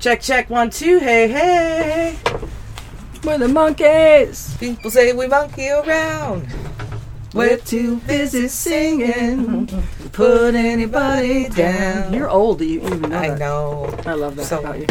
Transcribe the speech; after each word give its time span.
Check, 0.00 0.22
check, 0.22 0.48
one, 0.48 0.70
two, 0.70 0.98
hey, 0.98 1.28
hey. 1.28 2.16
We're 3.22 3.36
the 3.36 3.48
Monkees. 3.48 4.58
People 4.58 4.90
say 4.90 5.12
we 5.12 5.26
monkey 5.26 5.68
around. 5.68 6.48
We're 7.34 7.58
too 7.58 7.96
busy 8.06 8.48
singing 8.48 9.68
put 10.12 10.54
anybody 10.54 11.48
down. 11.50 12.12
You're 12.12 12.30
old, 12.30 12.58
do 12.58 12.64
you 12.64 12.80
even 12.80 13.02
know 13.02 13.18
I 13.18 13.28
that? 13.28 13.38
know. 13.38 13.94
I 14.06 14.14
love 14.14 14.36
that 14.36 14.46
so, 14.46 14.60
about 14.60 14.78
you. 14.78 14.86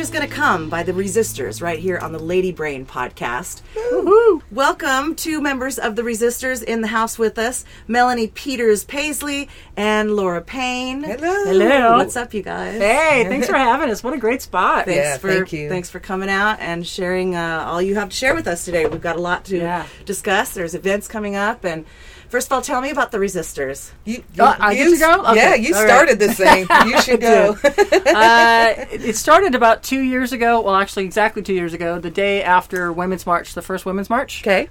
That 0.00 0.06
Change 0.06 0.14
is 0.14 0.18
Gonna 0.18 0.34
Come 0.34 0.70
by 0.70 0.82
the 0.82 0.92
Resistors 0.92 1.60
right 1.60 1.78
here 1.78 1.98
on 1.98 2.12
the 2.12 2.18
Lady 2.18 2.52
Brain 2.52 2.86
podcast. 2.86 3.60
Woo! 3.92 4.42
Welcome 4.50 5.14
to 5.16 5.42
members 5.42 5.78
of 5.78 5.94
the 5.94 6.00
Resistors 6.00 6.62
in 6.62 6.80
the 6.80 6.86
house 6.88 7.18
with 7.18 7.38
us 7.38 7.66
Melanie 7.86 8.28
Peters 8.28 8.82
Paisley 8.82 9.50
and 9.76 10.16
Laura 10.16 10.40
Payne. 10.40 11.02
Hello. 11.02 11.44
Hello. 11.44 11.98
What's 11.98 12.16
up, 12.16 12.32
you 12.32 12.42
guys? 12.42 12.78
Hey, 12.80 13.24
thanks 13.28 13.46
for 13.46 13.58
having 13.58 13.90
us. 13.90 14.02
What 14.02 14.14
a 14.14 14.18
great 14.18 14.40
spot. 14.40 14.86
Thanks 14.86 14.96
Yeah, 14.96 15.18
for 15.18 15.28
thank 15.34 15.52
you. 15.52 15.68
thanks 15.68 15.90
for 15.90 16.00
coming 16.00 16.30
out 16.30 16.60
and 16.60 16.86
sharing 16.86 17.36
uh, 17.36 17.66
all 17.68 17.82
you 17.82 17.96
have 17.96 18.08
to 18.08 18.16
share 18.16 18.34
with 18.34 18.46
us 18.48 18.64
today. 18.64 18.86
We've 18.86 19.02
got 19.02 19.16
a 19.16 19.20
lot 19.20 19.44
to 19.46 19.58
Yeah. 19.58 19.86
discuss. 20.06 20.54
There's 20.54 20.74
events 20.74 21.08
coming 21.08 21.36
up, 21.36 21.62
and 21.62 21.84
first 22.30 22.46
of 22.48 22.52
all, 22.52 22.62
tell 22.62 22.80
me 22.80 22.90
about 22.90 23.12
the 23.12 23.18
Resistors. 23.18 23.90
You, 24.04 24.22
Uh, 24.38 24.56
I 24.58 24.74
get 24.74 24.90
to 24.90 24.98
go? 24.98 25.24
Okay. 25.26 25.36
Yeah, 25.36 25.54
you 25.56 25.74
All 25.74 25.82
right. 25.82 25.88
started 25.88 26.18
this 26.18 26.36
thing. 26.44 26.66
You 26.86 27.00
should 27.02 27.20
go. 27.20 27.58
uh, 27.64 28.74
it 28.90 29.04
it 29.04 29.16
started 29.16 29.54
about 29.54 29.82
two 29.82 30.00
years 30.00 30.32
ago. 30.32 30.60
Well, 30.60 30.74
actually, 30.76 31.04
exactly 31.04 31.42
two 31.42 31.54
years 31.54 31.74
ago, 31.74 31.98
the 31.98 32.10
day 32.10 32.42
after 32.42 32.92
Women's 32.92 33.26
March, 33.26 33.54
the 33.54 33.62
first 33.62 33.84
Women's 33.84 34.08
March. 34.08 34.42
Okay. 34.42 34.68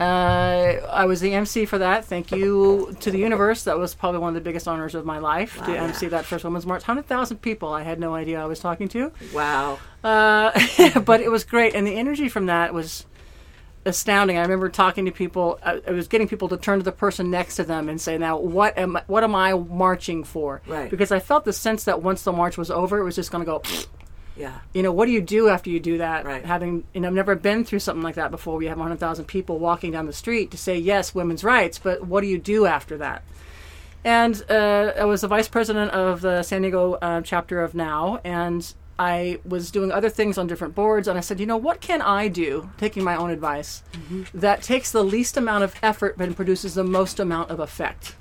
Uh, 0.00 0.80
I 0.90 1.04
was 1.04 1.20
the 1.20 1.32
MC 1.34 1.64
for 1.64 1.78
that. 1.78 2.04
Thank 2.06 2.32
you 2.32 2.96
to 3.00 3.10
the 3.10 3.18
universe. 3.18 3.64
That 3.64 3.78
was 3.78 3.94
probably 3.94 4.20
one 4.20 4.28
of 4.30 4.34
the 4.34 4.40
biggest 4.40 4.66
honors 4.66 4.94
of 4.94 5.04
my 5.04 5.18
life 5.18 5.62
to 5.64 5.70
MC 5.78 6.08
that 6.08 6.24
first 6.24 6.44
Women's 6.44 6.66
March. 6.66 6.82
100,000 6.82 7.36
people 7.38 7.72
I 7.72 7.82
had 7.82 8.00
no 8.00 8.14
idea 8.14 8.40
I 8.42 8.46
was 8.46 8.58
talking 8.58 8.88
to. 8.88 9.12
Wow. 9.32 9.78
Uh, 10.02 10.50
but 11.04 11.20
it 11.20 11.30
was 11.30 11.44
great, 11.44 11.74
and 11.74 11.86
the 11.86 11.94
energy 11.94 12.28
from 12.28 12.46
that 12.46 12.74
was 12.74 13.04
astounding. 13.84 14.38
I 14.38 14.42
remember 14.42 14.68
talking 14.68 15.04
to 15.06 15.10
people. 15.12 15.58
I, 15.64 15.80
I 15.86 15.90
was 15.92 16.08
getting 16.08 16.28
people 16.28 16.48
to 16.48 16.56
turn 16.56 16.78
to 16.78 16.84
the 16.84 16.92
person 16.92 17.30
next 17.30 17.56
to 17.56 17.64
them 17.64 17.88
and 17.88 18.00
say, 18.00 18.16
"NOW, 18.18 18.36
what 18.38 18.76
am 18.78 18.96
I- 18.96 19.02
what 19.06 19.24
am 19.24 19.34
I 19.34 19.54
marching 19.54 20.24
for?" 20.24 20.62
Right. 20.66 20.90
Because 20.90 21.10
I 21.12 21.18
felt 21.20 21.44
the 21.44 21.52
sense 21.52 21.84
that 21.84 22.02
once 22.02 22.22
the 22.22 22.32
march 22.32 22.56
was 22.56 22.70
over, 22.70 22.98
it 22.98 23.04
was 23.04 23.16
just 23.16 23.30
going 23.30 23.44
to 23.44 23.46
go. 23.46 23.62
Yeah. 24.34 24.58
You 24.72 24.82
know, 24.82 24.92
what 24.92 25.06
do 25.06 25.12
you 25.12 25.20
do 25.20 25.48
after 25.50 25.68
you 25.68 25.78
do 25.78 25.98
that? 25.98 26.24
Right. 26.24 26.44
Having, 26.44 26.84
you 26.94 27.00
know, 27.02 27.08
I've 27.08 27.14
never 27.14 27.34
been 27.34 27.64
through 27.64 27.80
something 27.80 28.02
like 28.02 28.14
that 28.14 28.30
before. 28.30 28.56
We 28.56 28.64
have 28.66 28.78
100,000 28.78 29.26
people 29.26 29.58
walking 29.58 29.90
down 29.92 30.06
the 30.06 30.12
street 30.14 30.50
to 30.52 30.56
say 30.56 30.78
yes, 30.78 31.14
women's 31.14 31.44
rights, 31.44 31.78
but 31.78 32.06
what 32.06 32.22
do 32.22 32.28
you 32.28 32.38
do 32.38 32.64
after 32.64 32.96
that? 32.96 33.24
And 34.04 34.42
uh, 34.50 34.92
I 34.98 35.04
was 35.04 35.20
the 35.20 35.28
vice 35.28 35.48
president 35.48 35.90
of 35.92 36.22
the 36.22 36.42
San 36.42 36.62
Diego 36.62 36.94
uh, 36.94 37.20
chapter 37.20 37.60
of 37.62 37.74
Now, 37.74 38.20
and 38.24 38.72
I 39.02 39.40
was 39.44 39.72
doing 39.72 39.90
other 39.90 40.08
things 40.08 40.38
on 40.38 40.46
different 40.46 40.76
boards. 40.76 41.08
And 41.08 41.18
I 41.18 41.22
said, 41.22 41.40
you 41.40 41.46
know, 41.46 41.56
what 41.56 41.80
can 41.80 42.00
I 42.00 42.28
do, 42.28 42.70
taking 42.78 43.02
my 43.02 43.16
own 43.16 43.30
advice, 43.30 43.82
mm-hmm. 43.92 44.38
that 44.38 44.62
takes 44.62 44.92
the 44.92 45.02
least 45.02 45.36
amount 45.36 45.64
of 45.64 45.74
effort 45.82 46.16
but 46.16 46.36
produces 46.36 46.74
the 46.74 46.84
most 46.84 47.18
amount 47.18 47.50
of 47.50 47.58
effect? 47.58 48.14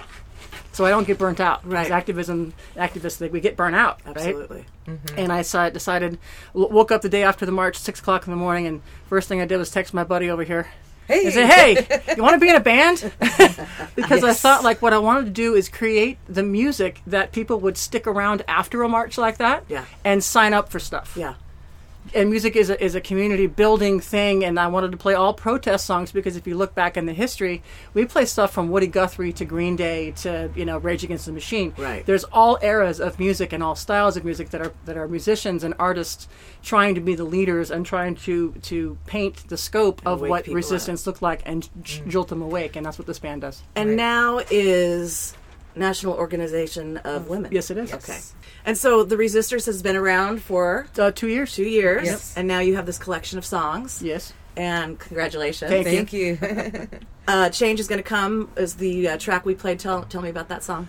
So 0.71 0.85
I 0.85 0.89
don't 0.89 1.05
get 1.05 1.19
burnt 1.19 1.39
out. 1.39 1.63
Right. 1.63 1.83
Because 1.83 1.91
activism, 1.91 2.53
activists, 2.75 3.19
they, 3.19 3.29
we 3.29 3.41
get 3.41 3.55
burnt 3.55 3.75
out. 3.75 3.99
right? 4.05 4.17
Absolutely. 4.17 4.65
Mm-hmm. 4.87 5.19
And 5.19 5.31
I 5.31 5.43
si- 5.43 5.69
decided, 5.69 6.17
w- 6.53 6.73
woke 6.73 6.91
up 6.91 7.01
the 7.01 7.09
day 7.09 7.23
after 7.23 7.45
the 7.45 7.51
march, 7.51 7.77
six 7.77 7.99
o'clock 7.99 8.25
in 8.25 8.31
the 8.31 8.37
morning, 8.37 8.65
and 8.65 8.81
first 9.07 9.27
thing 9.27 9.39
I 9.39 9.45
did 9.45 9.57
was 9.57 9.69
text 9.69 9.93
my 9.93 10.03
buddy 10.03 10.31
over 10.31 10.43
here. 10.43 10.67
Hey. 11.07 11.27
I 11.27 11.29
said, 11.31 11.49
"Hey, 11.49 12.13
you 12.15 12.23
want 12.23 12.35
to 12.35 12.39
be 12.39 12.49
in 12.49 12.55
a 12.55 12.59
band?" 12.61 13.11
because 13.95 14.23
I 14.23 14.33
thought 14.33 14.63
like 14.63 14.81
what 14.81 14.93
I 14.93 14.97
wanted 14.97 15.25
to 15.25 15.31
do 15.31 15.55
is 15.55 15.67
create 15.69 16.17
the 16.29 16.43
music 16.43 17.01
that 17.07 17.31
people 17.31 17.59
would 17.59 17.77
stick 17.77 18.07
around 18.07 18.43
after 18.47 18.81
a 18.83 18.87
march 18.89 19.17
like 19.17 19.37
that, 19.37 19.63
Yeah. 19.67 19.85
and 20.05 20.23
sign 20.23 20.53
up 20.53 20.69
for 20.69 20.79
stuff. 20.79 21.13
Yeah. 21.17 21.33
And 22.13 22.29
music 22.29 22.55
is 22.55 22.69
a, 22.69 22.83
is 22.83 22.95
a 22.95 23.01
community 23.01 23.47
building 23.47 23.99
thing, 23.99 24.43
and 24.43 24.59
I 24.59 24.67
wanted 24.67 24.91
to 24.91 24.97
play 24.97 25.13
all 25.13 25.33
protest 25.33 25.85
songs 25.85 26.11
because 26.11 26.35
if 26.35 26.45
you 26.45 26.55
look 26.55 26.75
back 26.75 26.97
in 26.97 27.05
the 27.05 27.13
history, 27.13 27.63
we 27.93 28.05
play 28.05 28.25
stuff 28.25 28.51
from 28.51 28.69
Woody 28.69 28.87
Guthrie 28.87 29.33
to 29.33 29.45
Green 29.45 29.75
Day 29.75 30.11
to 30.17 30.49
you 30.55 30.65
know 30.65 30.77
Rage 30.77 31.03
Against 31.03 31.25
the 31.25 31.31
Machine. 31.31 31.73
Right. 31.77 32.05
There's 32.05 32.23
all 32.25 32.59
eras 32.61 32.99
of 32.99 33.19
music 33.19 33.53
and 33.53 33.63
all 33.63 33.75
styles 33.75 34.17
of 34.17 34.25
music 34.25 34.49
that 34.49 34.61
are 34.61 34.73
that 34.85 34.97
are 34.97 35.07
musicians 35.07 35.63
and 35.63 35.73
artists 35.79 36.27
trying 36.63 36.95
to 36.95 37.01
be 37.01 37.15
the 37.15 37.23
leaders 37.23 37.71
and 37.71 37.85
trying 37.85 38.15
to 38.15 38.53
to 38.63 38.97
paint 39.05 39.47
the 39.47 39.57
scope 39.57 40.01
of 40.05 40.21
what 40.21 40.47
resistance 40.47 41.07
looked 41.07 41.21
like 41.21 41.41
and 41.45 41.69
j- 41.81 42.01
mm. 42.01 42.07
jolt 42.09 42.27
them 42.27 42.41
awake, 42.41 42.75
and 42.75 42.85
that's 42.85 42.97
what 42.97 43.07
this 43.07 43.19
band 43.19 43.41
does. 43.41 43.61
And 43.75 43.95
NOW 43.95 44.41
is 44.49 45.33
National 45.75 46.13
Organization 46.13 46.97
of 46.97 47.29
Women. 47.29 47.51
Yes, 47.51 47.69
it 47.71 47.77
is. 47.77 47.93
Okay. 47.93 48.19
And 48.65 48.77
so 48.77 49.03
the 49.03 49.15
Resistors 49.15 49.65
has 49.65 49.81
been 49.81 49.95
around 49.95 50.41
for 50.43 50.87
Uh, 50.97 51.11
two 51.11 51.27
years. 51.27 51.53
two 51.55 51.63
years, 51.63 52.05
Yes. 52.05 52.33
and 52.37 52.47
now 52.47 52.59
you 52.59 52.75
have 52.75 52.85
this 52.85 52.97
collection 52.99 53.37
of 53.37 53.45
songs. 53.45 54.01
Yes. 54.03 54.33
And 54.55 54.99
congratulations. 54.99 55.71
Thank 55.71 55.87
Thank 55.87 56.13
you. 56.13 56.37
Uh, 57.27 57.49
Change 57.49 57.79
is 57.79 57.87
going 57.87 57.99
to 57.99 58.03
come 58.07 58.49
is 58.57 58.75
the 58.75 59.07
uh, 59.09 59.17
track 59.17 59.45
we 59.45 59.53
played. 59.53 59.79
Tell 59.79 60.03
tell 60.03 60.21
me 60.21 60.29
about 60.29 60.49
that 60.49 60.63
song. 60.63 60.87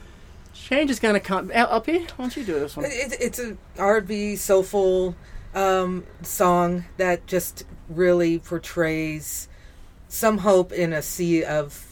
Change 0.54 0.90
is 0.90 0.98
going 0.98 1.14
to 1.14 1.20
come. 1.20 1.50
L- 1.52 1.69
LP, 1.70 1.98
why 1.98 2.06
don't 2.19 2.36
you 2.36 2.42
do 2.42 2.54
this 2.58 2.74
one? 2.76 2.86
it, 2.86 3.14
it's 3.20 3.38
a 3.38 3.56
R&B 3.78 4.36
soulful 4.36 5.14
um, 5.54 6.04
song 6.22 6.84
that 6.96 7.26
just 7.26 7.64
really 7.88 8.38
portrays 8.38 9.46
some 10.08 10.38
hope 10.38 10.72
in 10.72 10.92
a 10.94 11.02
sea 11.02 11.44
of 11.44 11.91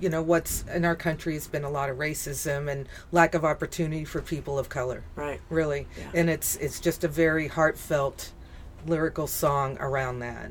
you 0.00 0.08
know 0.08 0.22
what's 0.22 0.64
in 0.74 0.84
our 0.84 0.94
country 0.96 1.34
has 1.34 1.46
been 1.46 1.64
a 1.64 1.70
lot 1.70 1.90
of 1.90 1.96
racism 1.96 2.70
and 2.70 2.88
lack 3.12 3.34
of 3.34 3.44
opportunity 3.44 4.04
for 4.04 4.20
people 4.22 4.58
of 4.58 4.68
color 4.68 5.02
Right. 5.16 5.40
really 5.50 5.86
Yeah. 5.98 6.20
and 6.20 6.30
it's 6.30 6.56
it's 6.56 6.80
just 6.80 7.04
a 7.04 7.08
very 7.08 7.48
heartfelt 7.48 8.32
lyrical 8.86 9.26
song 9.26 9.76
around 9.80 10.20
that 10.20 10.50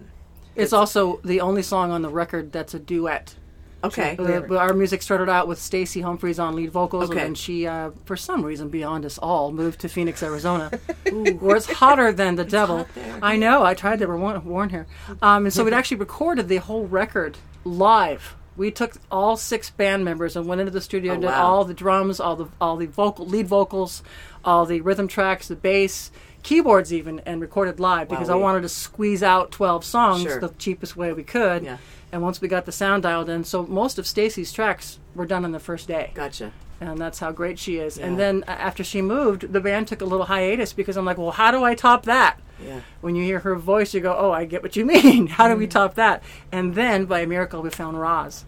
It's 0.56 0.74
also 0.74 1.20
the 1.24 1.40
only 1.42 1.62
song 1.64 1.92
on 1.92 2.02
the 2.02 2.10
record 2.10 2.52
that's 2.52 2.74
a 2.74 2.80
duet. 2.80 3.36
Okay. 3.84 4.18
Uh, 4.18 4.56
our 4.56 4.74
music 4.74 5.04
started 5.04 5.30
out 5.30 5.48
with 5.48 5.60
Stacey 5.62 6.02
Humphries 6.02 6.40
on 6.40 6.56
lead 6.56 6.72
vocals, 6.72 7.12
Okay. 7.12 7.20
and 7.20 7.28
then 7.28 7.36
she, 7.36 7.68
uh, 7.68 7.92
for 8.06 8.18
some 8.18 8.42
reason 8.44 8.70
beyond 8.70 9.06
us 9.06 9.20
all, 9.20 9.52
moved 9.52 9.80
to 9.82 9.88
Phoenix, 9.88 10.24
Arizona, 10.24 10.72
where 11.40 11.56
it's 11.56 11.72
hotter 11.72 12.12
than 12.12 12.36
the 12.38 12.44
devil. 12.44 12.78
hot 12.80 12.88
there. 12.96 13.20
I 13.22 13.38
know. 13.38 13.64
I 13.64 13.76
tried 13.76 14.00
to 14.00 14.08
warn, 14.08 14.44
warn 14.46 14.70
here, 14.70 14.88
um, 15.22 15.46
and 15.46 15.54
so 15.54 15.64
we'd 15.64 15.74
actually 15.80 15.98
recorded 15.98 16.48
the 16.48 16.58
whole 16.58 16.88
record 16.88 17.38
live. 17.64 18.36
We 18.58 18.72
took 18.72 18.96
all 19.12 19.38
six 19.38 19.70
band 19.70 20.04
members 20.04 20.36
and 20.36 20.48
went 20.48 20.60
into 20.62 20.72
the 20.72 20.82
studio 20.82 21.12
Oh, 21.12 21.14
and 21.14 21.22
did 21.22 21.28
wow. 21.30 21.46
all 21.46 21.64
the 21.64 21.74
drums, 21.76 22.20
all 22.20 22.36
the 22.36 22.48
all 22.60 22.76
the 22.76 22.88
vocal 22.88 23.26
lead 23.26 23.48
vocals, 23.48 24.02
all 24.44 24.66
the 24.66 24.82
rhythm 24.82 25.08
tracks, 25.08 25.48
the 25.48 25.56
bass, 25.56 26.12
keyboards 26.44 26.92
even, 26.92 27.20
and 27.26 27.40
recorded 27.40 27.80
live 27.80 28.10
because 28.10 28.30
I 28.30 28.34
Wowee. 28.34 28.42
wanted 28.42 28.62
to 28.64 28.70
squeeze 28.70 29.22
out 29.22 29.52
twelve 29.52 29.86
songs 29.86 30.24
Sure. 30.24 30.40
the 30.40 30.50
cheapest 30.58 30.98
way 30.98 31.14
we 31.14 31.24
could. 31.24 31.64
Yeah. 31.64 31.78
And 32.12 32.22
once 32.22 32.42
we 32.42 32.48
got 32.48 32.66
the 32.66 32.72
sound 32.72 33.04
dialed 33.04 33.30
in, 33.30 33.44
so 33.44 33.64
most 33.68 34.00
of 34.00 34.08
Stacy's 34.08 34.52
tracks 34.52 34.98
were 35.14 35.26
done 35.26 35.44
on 35.46 35.52
the 35.52 35.60
first 35.60 35.88
day, 35.88 36.12
Gotcha. 36.16 36.52
And 36.80 36.98
that's 37.00 37.20
how 37.20 37.32
great 37.32 37.60
she 37.60 37.78
is. 37.78 37.98
Yeah. 37.98 38.08
And 38.08 38.20
then 38.20 38.44
after 38.48 38.84
she 38.84 39.02
moved, 39.02 39.54
the 39.54 39.62
band 39.62 39.88
took 39.88 40.02
a 40.02 40.06
little 40.06 40.26
hiatus 40.26 40.74
because 40.74 40.98
I'm 40.98 41.06
like, 41.06 41.18
well, 41.18 41.32
how 41.32 41.52
do 41.52 41.64
I 41.64 41.76
top 41.76 42.04
that? 42.06 42.40
Yeah. 42.64 42.82
When 43.02 43.16
you 43.16 43.24
hear 43.24 43.40
her 43.40 43.56
voice, 43.56 43.94
you 43.94 44.00
go, 44.00 44.16
oh, 44.18 44.32
I 44.32 44.46
get 44.46 44.64
what 44.64 44.76
you 44.76 44.86
mean. 44.94 45.28
how 45.28 45.48
do 45.48 45.56
we 45.56 45.68
mm. 45.68 45.72
top 45.72 45.96
that? 45.96 46.24
And 46.52 46.76
then 46.76 47.06
by 47.06 47.22
a 47.22 47.28
miracle, 47.28 47.62
we 47.62 47.70
found 47.70 48.00
Roz. 48.00 48.46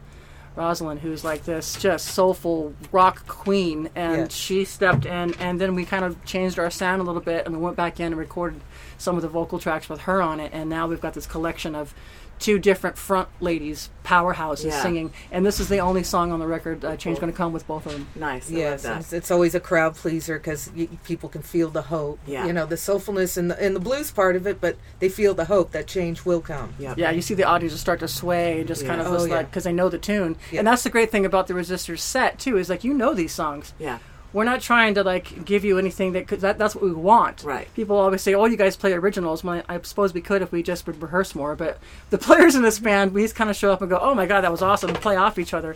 Rosalind, 0.55 1.00
who's 1.00 1.24
like 1.24 1.45
this 1.45 1.77
just 1.81 2.07
soulful 2.07 2.74
rock 2.91 3.25
queen, 3.27 3.89
and 3.95 4.29
she 4.29 4.65
stepped 4.65 5.05
in, 5.05 5.33
and 5.36 5.62
then 5.62 5.74
we 5.74 5.86
kind 5.86 6.03
of 6.03 6.24
changed 6.25 6.59
our 6.59 6.69
sound 6.69 7.01
a 7.01 7.05
little 7.05 7.21
bit, 7.21 7.45
and 7.45 7.55
we 7.55 7.62
went 7.62 7.77
back 7.77 8.00
in 8.00 8.07
and 8.07 8.17
recorded 8.17 8.59
some 8.98 9.15
of 9.15 9.21
the 9.21 9.29
vocal 9.29 9.59
tracks 9.59 9.88
with 9.88 10.01
her 10.01 10.21
on 10.21 10.41
it, 10.41 10.51
and 10.53 10.69
now 10.69 10.86
we've 10.86 11.00
got 11.00 11.13
this 11.13 11.25
collection 11.25 11.75
of 11.75 11.93
two 12.39 12.58
different 12.58 12.98
front 12.98 13.27
ladies, 13.41 13.89
powerhouses 14.05 14.65
Yeah. 14.65 14.81
singing, 14.81 15.12
and 15.31 15.46
this 15.46 15.60
is 15.60 15.67
the 15.69 15.79
only 15.79 16.03
song 16.03 16.31
on 16.31 16.39
the 16.39 16.48
record. 16.48 16.84
Uh, 16.86 16.96
Change 16.96 17.19
going 17.19 17.31
to 17.31 17.36
come 17.38 17.51
with 17.53 17.67
both 17.67 17.86
of 17.86 17.91
them. 17.91 18.08
Nice. 18.15 18.50
I 18.50 18.55
Yes, 18.55 18.86
love 18.86 19.00
it's, 19.00 19.10
that. 19.10 19.17
it's 19.17 19.31
always 19.31 19.53
a 19.55 19.60
crowd 19.60 19.96
pleaser 19.96 20.38
because 20.39 20.72
people 21.03 21.27
can 21.29 21.41
feel 21.41 21.69
the 21.69 21.84
hope. 21.84 22.19
Yeah. 22.25 22.46
You 22.46 22.53
know, 22.53 22.65
the 22.65 22.75
soulfulness 22.77 23.38
and 23.38 23.51
the, 23.51 23.62
and 23.62 23.75
the 23.75 23.79
blues 23.79 24.10
part 24.12 24.36
of 24.36 24.48
it, 24.48 24.62
but 24.62 24.77
they 25.00 25.10
feel 25.10 25.34
the 25.34 25.46
hope 25.46 25.72
that 25.72 25.86
change 25.86 26.25
will 26.25 26.41
come. 26.41 26.74
Yeah. 26.79 26.93
Yeah, 26.98 27.12
you 27.12 27.22
see 27.22 27.34
the 27.34 27.43
audience 27.43 27.74
just 27.74 27.81
start 27.84 28.00
to 28.00 28.08
sway, 28.08 28.63
just 28.65 28.86
kind 28.86 29.01
of 29.01 29.08
Oh, 29.08 29.13
just 29.13 29.27
yeah. 29.27 29.36
like 29.36 29.51
because 29.51 29.65
they 29.65 29.74
know 29.74 29.89
the 29.89 29.98
tune, 29.98 30.38
Yeah. 30.51 30.60
and 30.60 30.67
that's 30.67 30.84
the 30.84 30.89
great 30.89 31.12
thing 31.12 31.25
about 31.25 31.48
the 31.48 31.53
Resistors 31.53 32.00
set 32.00 32.39
too 32.39 32.58
is 32.58 32.69
like 32.69 32.84
you 32.84 32.93
know 32.93 33.13
these 33.13 33.34
songs. 33.34 33.74
Yeah. 33.77 34.00
We're 34.33 34.43
not 34.43 34.62
trying 34.62 34.93
to 34.95 35.03
like 35.03 35.43
give 35.45 35.65
you 35.65 35.77
anything 35.79 36.12
that 36.13 36.27
cause 36.27 36.41
that 36.41 36.57
that's 36.57 36.75
what 36.75 36.83
we 36.83 36.91
want. 36.93 37.43
Right. 37.43 37.67
People 37.75 37.98
always 37.98 38.21
say, 38.21 38.33
"Oh, 38.36 38.45
you 38.45 38.57
guys 38.57 38.75
play 38.75 38.93
originals." 38.93 39.43
Well, 39.43 39.63
I 39.67 39.81
suppose 39.81 40.13
we 40.13 40.21
could 40.21 40.41
if 40.41 40.51
we 40.51 40.62
just 40.63 40.86
would 40.88 41.01
rehearse 41.01 41.33
more. 41.36 41.55
But 41.55 41.79
the 42.09 42.17
players 42.27 42.55
in 42.55 42.62
this 42.62 42.79
band, 42.79 43.13
we 43.13 43.24
just 43.24 43.36
kind 43.36 43.50
of 43.50 43.55
show 43.55 43.71
up 43.71 43.81
and 43.81 43.89
go, 43.89 43.98
"Oh 44.00 44.13
my 44.13 44.25
god, 44.25 44.41
that 44.41 44.51
was 44.51 44.62
awesome!" 44.62 44.89
and 44.91 45.00
play 45.00 45.15
off 45.15 45.39
each 45.39 45.53
other. 45.53 45.75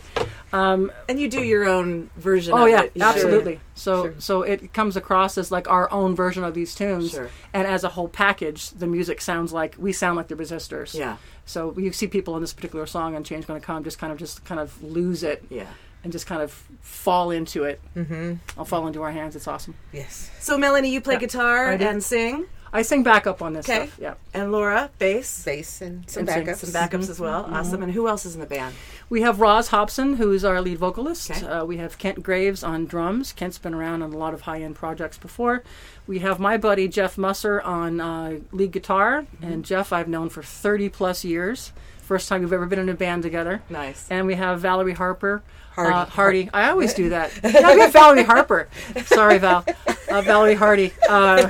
Um, 0.52 0.92
And 1.10 1.20
you 1.20 1.28
do 1.30 1.42
your 1.42 1.68
own 1.68 2.10
version 2.18 2.54
oh 2.54 2.66
of 2.66 2.70
yeah, 2.70 2.82
it. 2.84 2.92
absolutely. 3.02 3.60
So 3.76 4.04
Sure. 4.04 4.14
so 4.20 4.42
it 4.44 4.72
comes 4.74 4.96
across 4.96 5.38
as 5.40 5.52
like 5.52 5.68
our 5.70 5.92
own 5.92 6.16
version 6.16 6.44
of 6.44 6.54
these 6.54 6.76
tunes, 6.76 7.12
Sure. 7.12 7.30
and 7.54 7.66
as 7.68 7.84
a 7.84 7.90
whole 7.90 8.08
package, 8.08 8.70
the 8.70 8.86
music 8.86 9.20
sounds 9.20 9.52
like 9.52 9.76
we 9.80 9.92
sound 9.94 10.16
like 10.16 10.28
the 10.28 10.36
Resistors. 10.36 10.94
Yeah. 10.94 11.18
So 11.46 11.74
you 11.78 11.92
see 11.92 12.06
people 12.08 12.36
in 12.36 12.42
this 12.42 12.54
particular 12.54 12.86
song 12.86 13.16
and 13.16 13.26
Change 13.26 13.48
Gonna 13.48 13.60
Come 13.60 13.84
just 13.84 13.98
kind 13.98 14.14
of 14.14 14.20
just 14.20 14.46
kind 14.46 14.60
of 14.62 14.82
lose 14.84 15.24
it 15.24 15.44
Yeah. 15.50 15.66
And 16.04 16.12
just 16.12 16.26
kind 16.28 16.42
of 16.42 16.52
fall 16.82 17.32
into 17.32 17.64
it. 17.64 17.82
Mm-hmm. 17.96 18.34
I'll 18.58 18.66
fall 18.66 18.88
into 18.88 19.02
our 19.04 19.12
hands. 19.12 19.36
It's 19.36 19.48
awesome. 19.48 19.76
Yes. 19.92 20.30
So 20.40 20.58
Melanie, 20.58 20.90
you 20.90 21.02
play 21.02 21.16
Yeah, 21.16 21.20
guitar 21.22 21.70
and 21.70 22.04
sing, 22.04 22.46
I 22.76 22.82
sing 22.82 23.04
backup 23.04 23.42
on 23.44 23.54
this 23.54 23.70
Okay. 23.70 23.86
stuff. 23.88 24.00
Yeah. 24.02 24.14
and 24.34 24.52
Laura 24.52 24.90
bass, 24.98 25.44
Bass 25.46 25.82
and 25.82 26.10
some 26.10 26.22
And 26.22 26.30
sing 26.30 26.46
backups. 26.48 26.58
some 26.58 26.70
backups 26.72 27.10
as 27.10 27.20
well. 27.20 27.48
Awesome. 27.52 27.84
And 27.84 27.92
who 27.94 28.08
else 28.08 28.26
is 28.26 28.34
in 28.34 28.42
the 28.42 28.48
band? 28.48 28.74
We 29.10 29.22
have 29.22 29.40
Roz 29.40 29.68
Hobson, 29.68 30.16
who 30.16 30.32
is 30.32 30.44
our 30.44 30.60
lead 30.60 30.80
vocalist. 30.80 31.30
Okay. 31.30 31.46
Uh, 31.46 31.66
we 31.66 31.78
have 31.78 32.00
Kent 32.00 32.24
Graves 32.24 32.64
on 32.64 32.86
drums. 32.88 33.32
Kent's 33.32 33.60
been 33.60 33.76
around 33.76 34.02
on 34.02 34.12
a 34.12 34.18
lot 34.18 34.34
of 34.34 34.42
high 34.42 34.62
end 34.62 34.76
projects 34.76 35.18
before. 35.20 35.64
We 36.08 36.20
have 36.20 36.40
my 36.40 36.58
buddy 36.58 36.88
Jeff 36.88 37.16
Musser 37.18 37.62
on 37.62 38.02
uh, 38.02 38.40
lead 38.52 38.72
guitar. 38.72 39.26
And 39.42 39.64
Jeff, 39.64 39.94
I've 39.94 40.08
known 40.08 40.30
for 40.30 40.42
30 40.42 40.90
plus 40.90 41.24
years. 41.24 41.72
First 42.02 42.28
time 42.28 42.42
we've 42.42 42.52
ever 42.52 42.66
been 42.66 42.80
in 42.80 42.90
a 42.90 42.96
band 42.96 43.22
together. 43.24 43.62
Nice. 43.70 44.08
And 44.10 44.26
we 44.26 44.34
have 44.36 44.60
Valerie 44.62 44.94
Harper. 44.94 45.44
Hardy. 45.76 45.94
Uh, 45.94 46.06
Hardy. 46.06 46.50
I 46.54 46.70
always 46.70 46.94
do 46.94 47.10
that. 47.10 47.32
Yeah, 47.44 47.74
we 47.74 47.82
have 47.82 47.94
Valerie 47.94 48.24
Harper. 48.24 48.68
Sorry, 49.06 49.38
Val. 49.40 49.66
Uh, 50.10 50.22
Valerie 50.22 50.54
Hardy 50.56 50.92
uh, 51.10 51.50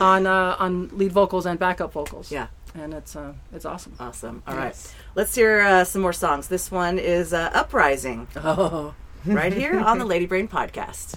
on 0.00 0.26
uh, 0.26 0.56
on 0.58 0.88
lead 0.92 1.12
vocals 1.12 1.46
and 1.46 1.58
backup 1.58 1.92
vocals. 1.92 2.30
Yeah. 2.30 2.48
and 2.74 2.92
it's 2.94 3.16
uh, 3.16 3.32
it's 3.52 3.64
awesome. 3.64 3.94
Awesome. 3.98 4.42
All 4.46 4.54
right. 4.56 4.66
Yes. 4.66 4.94
Let's 5.14 5.34
hear 5.34 5.60
uh, 5.60 5.84
some 5.84 6.02
more 6.02 6.12
songs. 6.12 6.48
This 6.48 6.70
one 6.70 6.98
is 6.98 7.32
uh, 7.32 7.50
Uprising, 7.54 8.28
Oh, 8.36 8.94
right 9.24 9.52
here 9.52 9.78
on 9.80 9.98
the 9.98 10.04
Lady 10.04 10.26
Brain 10.26 10.46
podcast. 10.48 11.16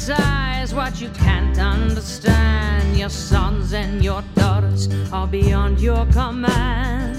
Criticize 0.00 0.74
what 0.74 1.00
you 1.00 1.10
can't 1.10 1.58
understand. 1.58 2.96
Your 2.96 3.10
sons 3.10 3.74
and 3.74 4.02
your 4.02 4.22
daughters 4.34 4.88
are 5.12 5.26
beyond 5.26 5.78
your 5.80 6.06
command. 6.06 7.16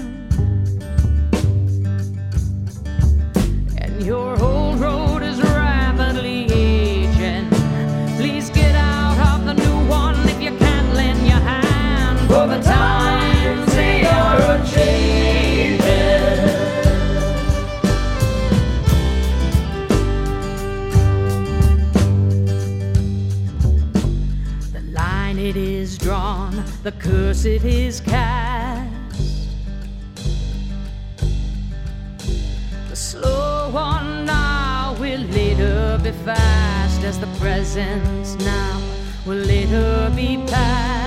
And 3.78 4.02
your 4.02 4.36
the 26.82 26.92
curse 26.92 27.44
it 27.44 27.64
is 27.64 28.00
cast. 28.00 28.90
The 32.88 32.96
slow 32.96 33.70
one 33.70 34.26
now 34.26 34.96
will 34.98 35.20
later 35.20 36.00
be 36.02 36.10
fast, 36.24 37.02
as 37.04 37.20
the 37.20 37.28
present 37.38 38.36
now 38.40 38.82
will 39.24 39.44
later 39.44 40.12
be 40.16 40.38
past. 40.48 41.01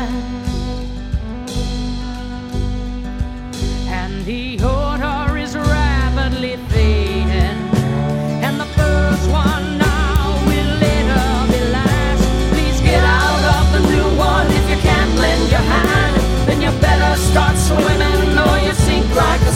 You 18.63 18.73
sink 18.73 19.15
like 19.15 19.41
a. 19.41 19.51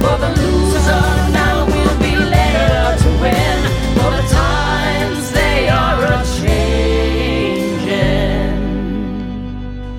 For 0.00 0.18
the 0.18 0.28
now 1.32 1.64
will 1.66 1.98
be 1.98 2.16
later 2.16 2.96
to 3.02 3.08
win. 3.20 3.58
For 3.94 4.10
the 4.10 4.22
times 4.30 5.32
they 5.32 5.68
are 5.68 6.04
a 6.04 6.22
changing. 6.38 6.82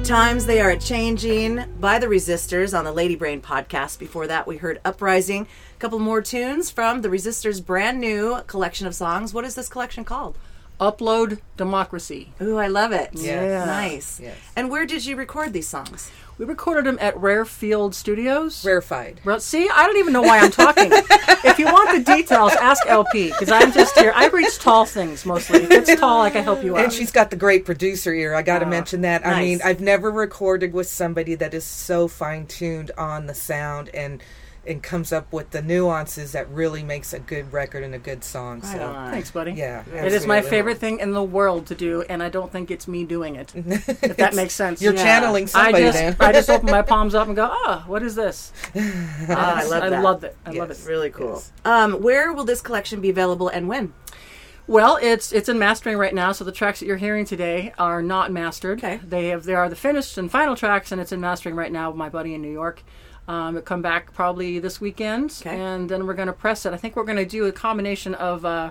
Times 0.03 0.45
They 0.45 0.61
Are 0.61 0.75
Changing 0.75 1.65
by 1.79 1.97
the 1.97 2.05
Resistors 2.05 2.77
on 2.77 2.85
the 2.85 2.91
Lady 2.91 3.15
Brain 3.15 3.41
podcast. 3.41 3.97
Before 3.97 4.27
that, 4.27 4.45
we 4.45 4.57
heard 4.57 4.79
Uprising. 4.85 5.47
A 5.75 5.79
couple 5.79 5.97
more 5.97 6.21
tunes 6.21 6.69
from 6.69 7.01
the 7.01 7.09
Resistors' 7.09 7.65
brand 7.65 7.99
new 7.99 8.41
collection 8.45 8.85
of 8.85 8.93
songs. 8.93 9.33
What 9.33 9.45
is 9.45 9.55
this 9.55 9.67
collection 9.67 10.05
called? 10.05 10.38
Upload 10.79 11.39
Democracy. 11.57 12.33
Ooh, 12.41 12.57
I 12.57 12.67
love 12.67 12.91
it. 12.91 13.09
Yeah. 13.13 13.65
Nice. 13.65 14.19
Yes. 14.19 14.35
And 14.55 14.69
where 14.69 14.85
did 14.85 15.05
you 15.05 15.15
record 15.15 15.53
these 15.53 15.67
songs? 15.67 16.11
We 16.38 16.43
recorded 16.43 16.85
them 16.85 16.97
at 16.99 17.15
Rare 17.17 17.45
Field 17.45 17.95
Studios. 17.95 18.65
Rarefied. 18.65 19.21
Well, 19.23 19.39
see, 19.39 19.69
I 19.69 19.85
don't 19.88 19.95
even 19.97 20.11
know 20.11 20.21
why 20.21 20.39
I'm 20.39 20.51
talking. 20.51 20.89
if 20.91 21.57
you 21.57 21.65
want 21.65 21.97
the 21.97 22.03
details, 22.03 22.51
ask 22.53 22.85
LP 22.88 23.29
because 23.29 23.49
I'm 23.49 23.71
just 23.71 23.97
here. 23.97 24.11
I 24.13 24.27
reach 24.27 24.59
tall 24.59 24.85
things 24.85 25.25
mostly. 25.25 25.63
If 25.63 25.71
it's 25.71 25.99
tall, 25.99 26.21
I 26.21 26.29
can 26.29 26.43
help 26.43 26.61
you 26.61 26.75
out. 26.75 26.83
And 26.83 26.93
she's 26.93 27.11
got 27.11 27.29
the 27.29 27.38
great 27.38 27.63
producer 27.63 28.13
ear. 28.13 28.35
I 28.35 28.41
got 28.41 28.59
to 28.59 28.65
Oh, 28.65 28.67
ah, 28.67 28.71
mention 28.71 29.01
that. 29.01 29.25
I 29.25 29.39
mean. 29.39 29.61
I've 29.63 29.79
never 29.79 30.11
recorded 30.11 30.73
with 30.73 30.88
somebody 30.89 31.35
that 31.35 31.53
is 31.53 31.63
so 31.63 32.09
fine 32.09 32.47
tuned 32.47 32.91
on 32.97 33.27
the 33.27 33.33
sound 33.33 33.89
and 33.93 34.21
and 34.67 34.82
comes 34.82 35.12
up 35.13 35.32
with 35.32 35.51
the 35.51 35.62
nuances 35.62 36.32
that 36.32 36.49
really 36.49 36.84
makes 36.84 37.13
a 37.13 37.19
good 37.19 37.51
record 37.54 37.84
and 37.84 37.93
a 37.93 37.99
good 37.99 38.23
song. 38.23 38.62
Right 38.62 38.78
So 38.78 38.84
on. 38.88 39.12
Thanks, 39.12 39.32
buddy. 39.32 39.51
yeah, 39.54 39.84
It 39.93 40.12
is 40.12 40.25
my 40.25 40.41
favorite 40.41 40.78
thing 40.80 40.99
in 40.99 41.12
the 41.12 41.23
world 41.23 41.67
to 41.67 41.75
do, 41.75 42.01
and 42.04 42.23
I 42.23 42.30
don't 42.30 42.51
think 42.51 42.71
it's 42.71 42.88
me 42.88 43.04
doing 43.04 43.36
it. 43.36 43.51
If 43.56 44.17
that 44.17 44.34
makes 44.41 44.54
sense. 44.54 44.82
You're 44.82 44.93
Yeah. 44.95 45.04
channeling 45.04 45.49
I 45.54 45.71
just, 45.71 45.97
then. 45.97 46.15
I 46.19 46.32
just 46.32 46.49
open 46.49 46.71
my 46.71 46.82
palms 46.93 47.13
up 47.15 47.28
and 47.28 47.36
go, 47.36 47.49
oh, 47.51 47.84
what 47.88 48.01
is 48.04 48.15
this? 48.15 48.51
Ah, 49.30 49.60
I 49.60 49.63
love 49.63 49.82
that. 49.82 49.93
I 49.93 49.99
love 50.01 50.23
it. 50.23 50.38
I 50.45 50.51
love 50.51 50.69
Yes. 50.69 50.86
it. 50.86 50.89
Really 50.89 51.10
cool. 51.10 51.41
Um, 51.63 52.01
where 52.01 52.32
will 52.34 52.43
this 52.45 52.62
collection 52.62 53.01
be 53.01 53.10
available 53.10 53.47
and 53.49 53.67
when? 53.67 53.93
Well, 54.67 54.97
it's 54.99 55.32
it's 55.32 55.47
in 55.47 55.60
mastering 55.60 55.97
right 55.97 56.13
now, 56.13 56.32
so 56.32 56.43
the 56.43 56.51
tracks 56.51 56.80
that 56.80 56.88
you're 56.88 56.97
hearing 56.97 57.23
today 57.25 57.71
are 57.78 58.01
not 58.01 58.32
mastered. 58.32 58.80
Okay. 58.80 58.99
They 59.04 59.28
have 59.28 59.43
they 59.43 59.54
are 59.54 59.69
the 59.69 59.75
finished 59.75 60.17
and 60.17 60.32
final 60.32 60.56
tracks, 60.56 60.91
and 60.91 60.99
it's 60.99 61.12
in 61.12 61.21
mastering 61.21 61.56
right 61.56 61.71
now 61.71 61.89
with 61.91 61.97
my 61.97 62.10
buddy 62.10 62.34
in 62.34 62.41
New 62.41 62.51
York. 62.51 62.82
Um, 63.27 63.57
it 63.57 63.65
come 63.65 63.81
back 63.81 64.13
probably 64.13 64.59
this 64.59 64.79
weekend, 64.79 65.33
Okay. 65.41 65.59
and 65.59 65.89
then 65.89 66.05
we're 66.05 66.13
going 66.13 66.27
to 66.27 66.33
press 66.33 66.65
it. 66.65 66.73
I 66.73 66.77
think 66.77 66.95
we're 66.95 67.05
going 67.05 67.17
to 67.17 67.25
do 67.25 67.45
a 67.45 67.51
combination 67.51 68.13
of 68.13 68.45
uh, 68.45 68.69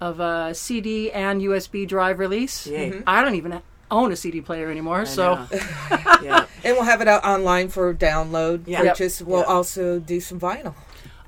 of 0.00 0.20
uh, 0.20 0.52
CD 0.54 1.12
and 1.12 1.40
USB 1.40 1.86
drive 1.86 2.18
release. 2.18 2.66
Yay. 2.66 3.02
I 3.06 3.22
don't 3.22 3.36
even 3.36 3.60
own 3.92 4.10
a 4.10 4.16
CD 4.16 4.40
player 4.40 4.70
anymore, 4.70 5.06
so 5.06 5.46
yeah. 6.22 6.46
And 6.64 6.74
we'll 6.76 6.84
have 6.84 7.00
it 7.00 7.08
out 7.08 7.24
online 7.24 7.68
for 7.68 7.92
download 7.94 8.62
Yeah. 8.66 8.82
Yep. 8.82 8.92
purchase. 8.94 9.20
We'll 9.22 9.40
Yep. 9.40 9.48
also 9.48 9.98
do 10.00 10.20
some 10.20 10.40
vinyl. 10.40 10.74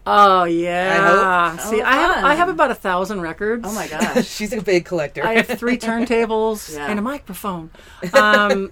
oh 0.06 0.44
yeah. 0.44 1.56
See, 1.58 1.80
Oh, 1.80 1.84
I 1.84 1.92
have. 1.92 2.24
I 2.24 2.34
have 2.34 2.48
about 2.48 2.70
a 2.72 2.74
thousand 2.74 3.20
records. 3.20 3.64
Oh 3.66 3.72
my 3.72 3.86
gosh. 3.86 4.26
She's 4.36 4.52
a 4.52 4.60
big 4.60 4.84
collector. 4.84 5.24
I 5.24 5.34
have 5.34 5.46
three 5.58 5.78
turntables 5.78 6.74
Yeah. 6.74 6.86
and 6.88 6.98
a 6.98 7.02
microphone. 7.02 7.70
Um, 8.12 8.70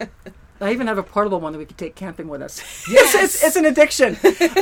I 0.62 0.72
even 0.72 0.87
have 0.87 0.98
a 0.98 1.03
portable 1.03 1.40
one 1.40 1.53
that 1.53 1.59
we 1.59 1.64
could 1.66 1.77
take 1.79 1.94
camping 1.94 2.29
with 2.29 2.40
us. 2.42 2.61
Yes, 2.92 3.14
it's, 3.14 3.42
it's 3.44 3.57
an 3.57 3.64
addiction, 3.64 4.16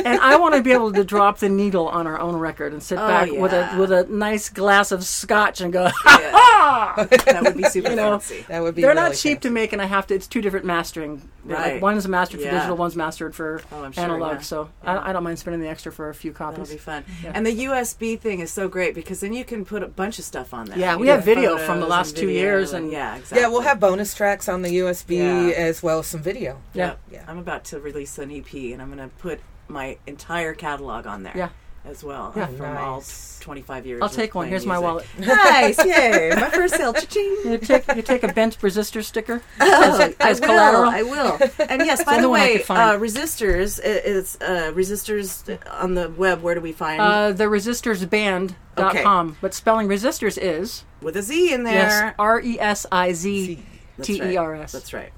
and 0.05 0.19
I 0.21 0.35
want 0.37 0.55
to 0.55 0.61
be 0.61 0.71
able 0.71 0.93
to 0.93 1.03
drop 1.03 1.39
the 1.39 1.49
needle 1.49 1.87
on 1.87 2.07
our 2.07 2.19
own 2.19 2.35
record 2.35 2.71
and 2.73 2.81
sit 2.81 2.97
Oh, 2.97 3.07
back 3.07 3.31
with 3.31 3.51
a 3.53 3.75
with 3.77 3.91
a 3.91 4.03
nice 4.05 4.47
glass 4.49 4.91
of 4.91 5.03
scotch 5.03 5.59
and 5.61 5.73
go. 5.73 5.89
that 6.05 7.39
would 7.43 7.57
be 7.57 7.63
super 7.63 7.89
you 7.89 7.95
know, 7.95 8.19
fancy. 8.19 8.45
That 8.47 8.61
would 8.61 8.75
be. 8.75 8.81
They're 8.81 8.91
really 8.91 9.01
not 9.09 9.15
cheap 9.15 9.37
fancy. 9.37 9.47
to 9.47 9.49
make, 9.51 9.73
and 9.73 9.81
I 9.81 9.85
have 9.85 10.07
to. 10.07 10.15
It's 10.15 10.27
two 10.27 10.41
different 10.41 10.65
mastering. 10.65 11.21
Right. 11.43 11.73
Like 11.73 11.81
one 11.81 11.97
is 11.97 12.07
mastered 12.07 12.39
for 12.39 12.45
Yeah. 12.45 12.51
digital, 12.53 12.77
one's 12.77 12.95
mastered 12.95 13.33
for 13.33 13.63
Oh, 13.71 13.83
I'm 13.83 13.91
sure, 13.91 14.03
analog. 14.03 14.33
yeah. 14.33 14.39
So 14.41 14.69
I, 14.83 15.09
I 15.09 15.13
don't 15.13 15.23
mind 15.23 15.39
spending 15.39 15.59
the 15.61 15.67
extra 15.69 15.91
for 15.91 16.09
a 16.09 16.13
few 16.13 16.31
copies. 16.31 16.69
That'll 16.69 16.93
copies. 16.93 17.05
be 17.15 17.23
fun. 17.25 17.33
And 17.35 17.45
the 17.45 17.65
USB 17.65 18.19
thing 18.19 18.41
is 18.41 18.51
so 18.51 18.67
great 18.67 18.93
because 18.93 19.21
then 19.21 19.33
you 19.33 19.43
can 19.43 19.65
put 19.65 19.81
a 19.81 19.87
bunch 19.87 20.19
of 20.19 20.25
stuff 20.25 20.53
on 20.53 20.67
there. 20.67 20.77
Yeah, 20.77 20.93
You 20.93 20.99
we 20.99 21.07
have 21.07 21.25
video 21.25 21.57
from 21.57 21.79
the 21.79 21.87
last 21.87 22.15
two 22.15 22.27
video 22.27 22.41
years 22.43 22.73
and- 22.73 22.91
yeah, 22.91 23.15
exactly. 23.15 23.39
Yeah, 23.41 23.47
we'll 23.47 23.61
have 23.61 23.79
bonus 23.79 24.13
tracks 24.13 24.47
on 24.47 24.61
the 24.61 24.69
USB 24.69 25.17
Yeah. 25.17 25.55
as 25.55 25.81
well 25.81 25.90
as 25.99 26.07
some 26.07 26.21
video. 26.21 26.61
Yeah. 26.73 26.95
Yeah. 27.11 27.23
I'm 27.27 27.37
about 27.37 27.65
to 27.65 27.79
release 27.79 28.17
an 28.17 28.31
EP, 28.31 28.53
and 28.53 28.81
I'm 28.81 28.87
going 28.93 29.09
to 29.09 29.15
put 29.17 29.39
my 29.67 29.97
entire 30.07 30.53
catalog 30.53 31.05
on 31.07 31.23
there. 31.23 31.33
Yeah. 31.35 31.49
As 31.83 32.03
well. 32.03 32.31
Yeah. 32.35 32.45
From 32.45 32.77
all 32.77 33.03
25 33.39 33.87
years. 33.87 34.03
I'll 34.03 34.07
take 34.09 34.35
one. 34.35 34.43
playing 34.43 34.51
Here's 34.51 34.67
my 34.67 34.77
wallet. 34.77 35.03
nice, 35.17 35.83
yay! 35.83 36.31
My 36.35 36.51
first 36.51 36.75
sale, 36.75 36.93
cha-ching. 36.93 37.37
You 37.43 37.57
take 37.57 37.87
you 37.95 38.03
take 38.03 38.21
a 38.21 38.31
bent 38.31 38.59
resistor 38.59 39.03
sticker 39.03 39.41
Oh, 39.59 39.99
as, 39.99 40.15
as 40.19 40.41
I 40.41 40.45
collateral. 40.45 40.83
will. 40.83 40.89
I 40.91 41.01
will. 41.01 41.39
And 41.67 41.83
yes, 41.83 42.03
by 42.03 42.17
the 42.17 42.21
the 42.21 42.27
only 42.27 42.27
one 42.27 42.39
I 42.39 42.45
way, 42.45 42.61
uh, 42.69 42.99
resistors 42.99 43.79
i- 43.79 43.83
is 43.87 44.37
uh, 44.41 44.71
resistors 44.75 45.57
on 45.81 45.95
the 45.95 46.09
web. 46.11 46.43
Where 46.43 46.53
do 46.53 46.61
we 46.61 46.71
find 46.71 47.01
Uh, 47.01 47.31
the 47.31 47.45
resistorsband.com. 47.45 49.27
Okay. 49.29 49.37
But 49.41 49.53
spelling 49.55 49.87
resistors 49.87 50.37
is 50.39 50.83
with 51.01 51.17
a 51.17 51.23
Z 51.23 51.51
in 51.51 51.63
there? 51.63 51.73
yes 51.73 52.15
R 52.19 52.39
E 52.41 52.59
S 52.59 52.85
I 52.91 53.13
Z 53.13 53.63
That's 53.97 54.07
T 54.07 54.21
E 54.21 54.37
R 54.37 54.51
right. 54.51 54.61
S. 54.61 54.71
That's 54.71 54.93
right. 54.93 55.11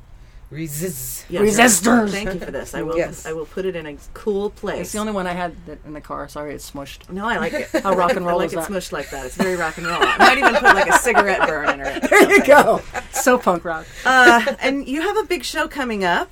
Resist. 0.54 1.26
Yes. 1.30 1.42
Resistors. 1.58 2.12
Thank 2.12 2.34
you 2.34 2.40
for 2.40 2.52
this. 2.52 2.76
I 2.76 2.84
will. 2.84 2.96
Yes. 2.96 3.26
I 3.26 3.34
will 3.34 3.46
put 3.46 3.66
it 3.66 3.76
in 3.76 3.86
a 3.88 3.98
cool 4.14 4.52
place. 4.52 4.82
It's 4.82 4.92
the 4.92 5.00
only 5.00 5.12
one 5.14 5.26
I 5.26 5.34
had 5.34 5.54
that 5.66 5.80
in 5.86 5.94
the 5.94 6.02
car. 6.02 6.28
Sorry, 6.30 6.54
it's 6.54 6.70
smushed. 6.70 7.10
No, 7.12 7.26
I 7.26 7.38
like 7.38 7.54
it. 7.54 7.70
How 7.84 7.96
rock 7.96 8.12
and 8.12 8.26
I 8.26 8.30
roll 8.30 8.38
like 8.38 8.48
is 8.48 8.54
it 8.54 8.56
that? 8.58 8.70
smushed 8.70 8.92
like 8.92 9.10
that. 9.10 9.26
It's 9.26 9.36
very 9.36 9.56
rock 9.56 9.78
and 9.78 9.88
roll. 9.88 9.98
I 10.00 10.18
might 10.18 10.38
even 10.38 10.54
put 10.54 10.64
like 10.64 10.88
a 10.90 10.98
cigarette 11.00 11.48
burn 11.48 11.80
in 11.80 11.86
it. 11.86 12.04
There 12.14 12.30
you 12.32 12.46
go. 12.46 12.82
so 13.12 13.38
punk 13.40 13.66
rock. 13.66 13.88
Uh, 14.06 14.56
and 14.60 14.88
you 14.88 15.02
have 15.02 15.18
a 15.18 15.24
big 15.24 15.44
show 15.44 15.68
coming 15.68 16.04
up, 16.04 16.32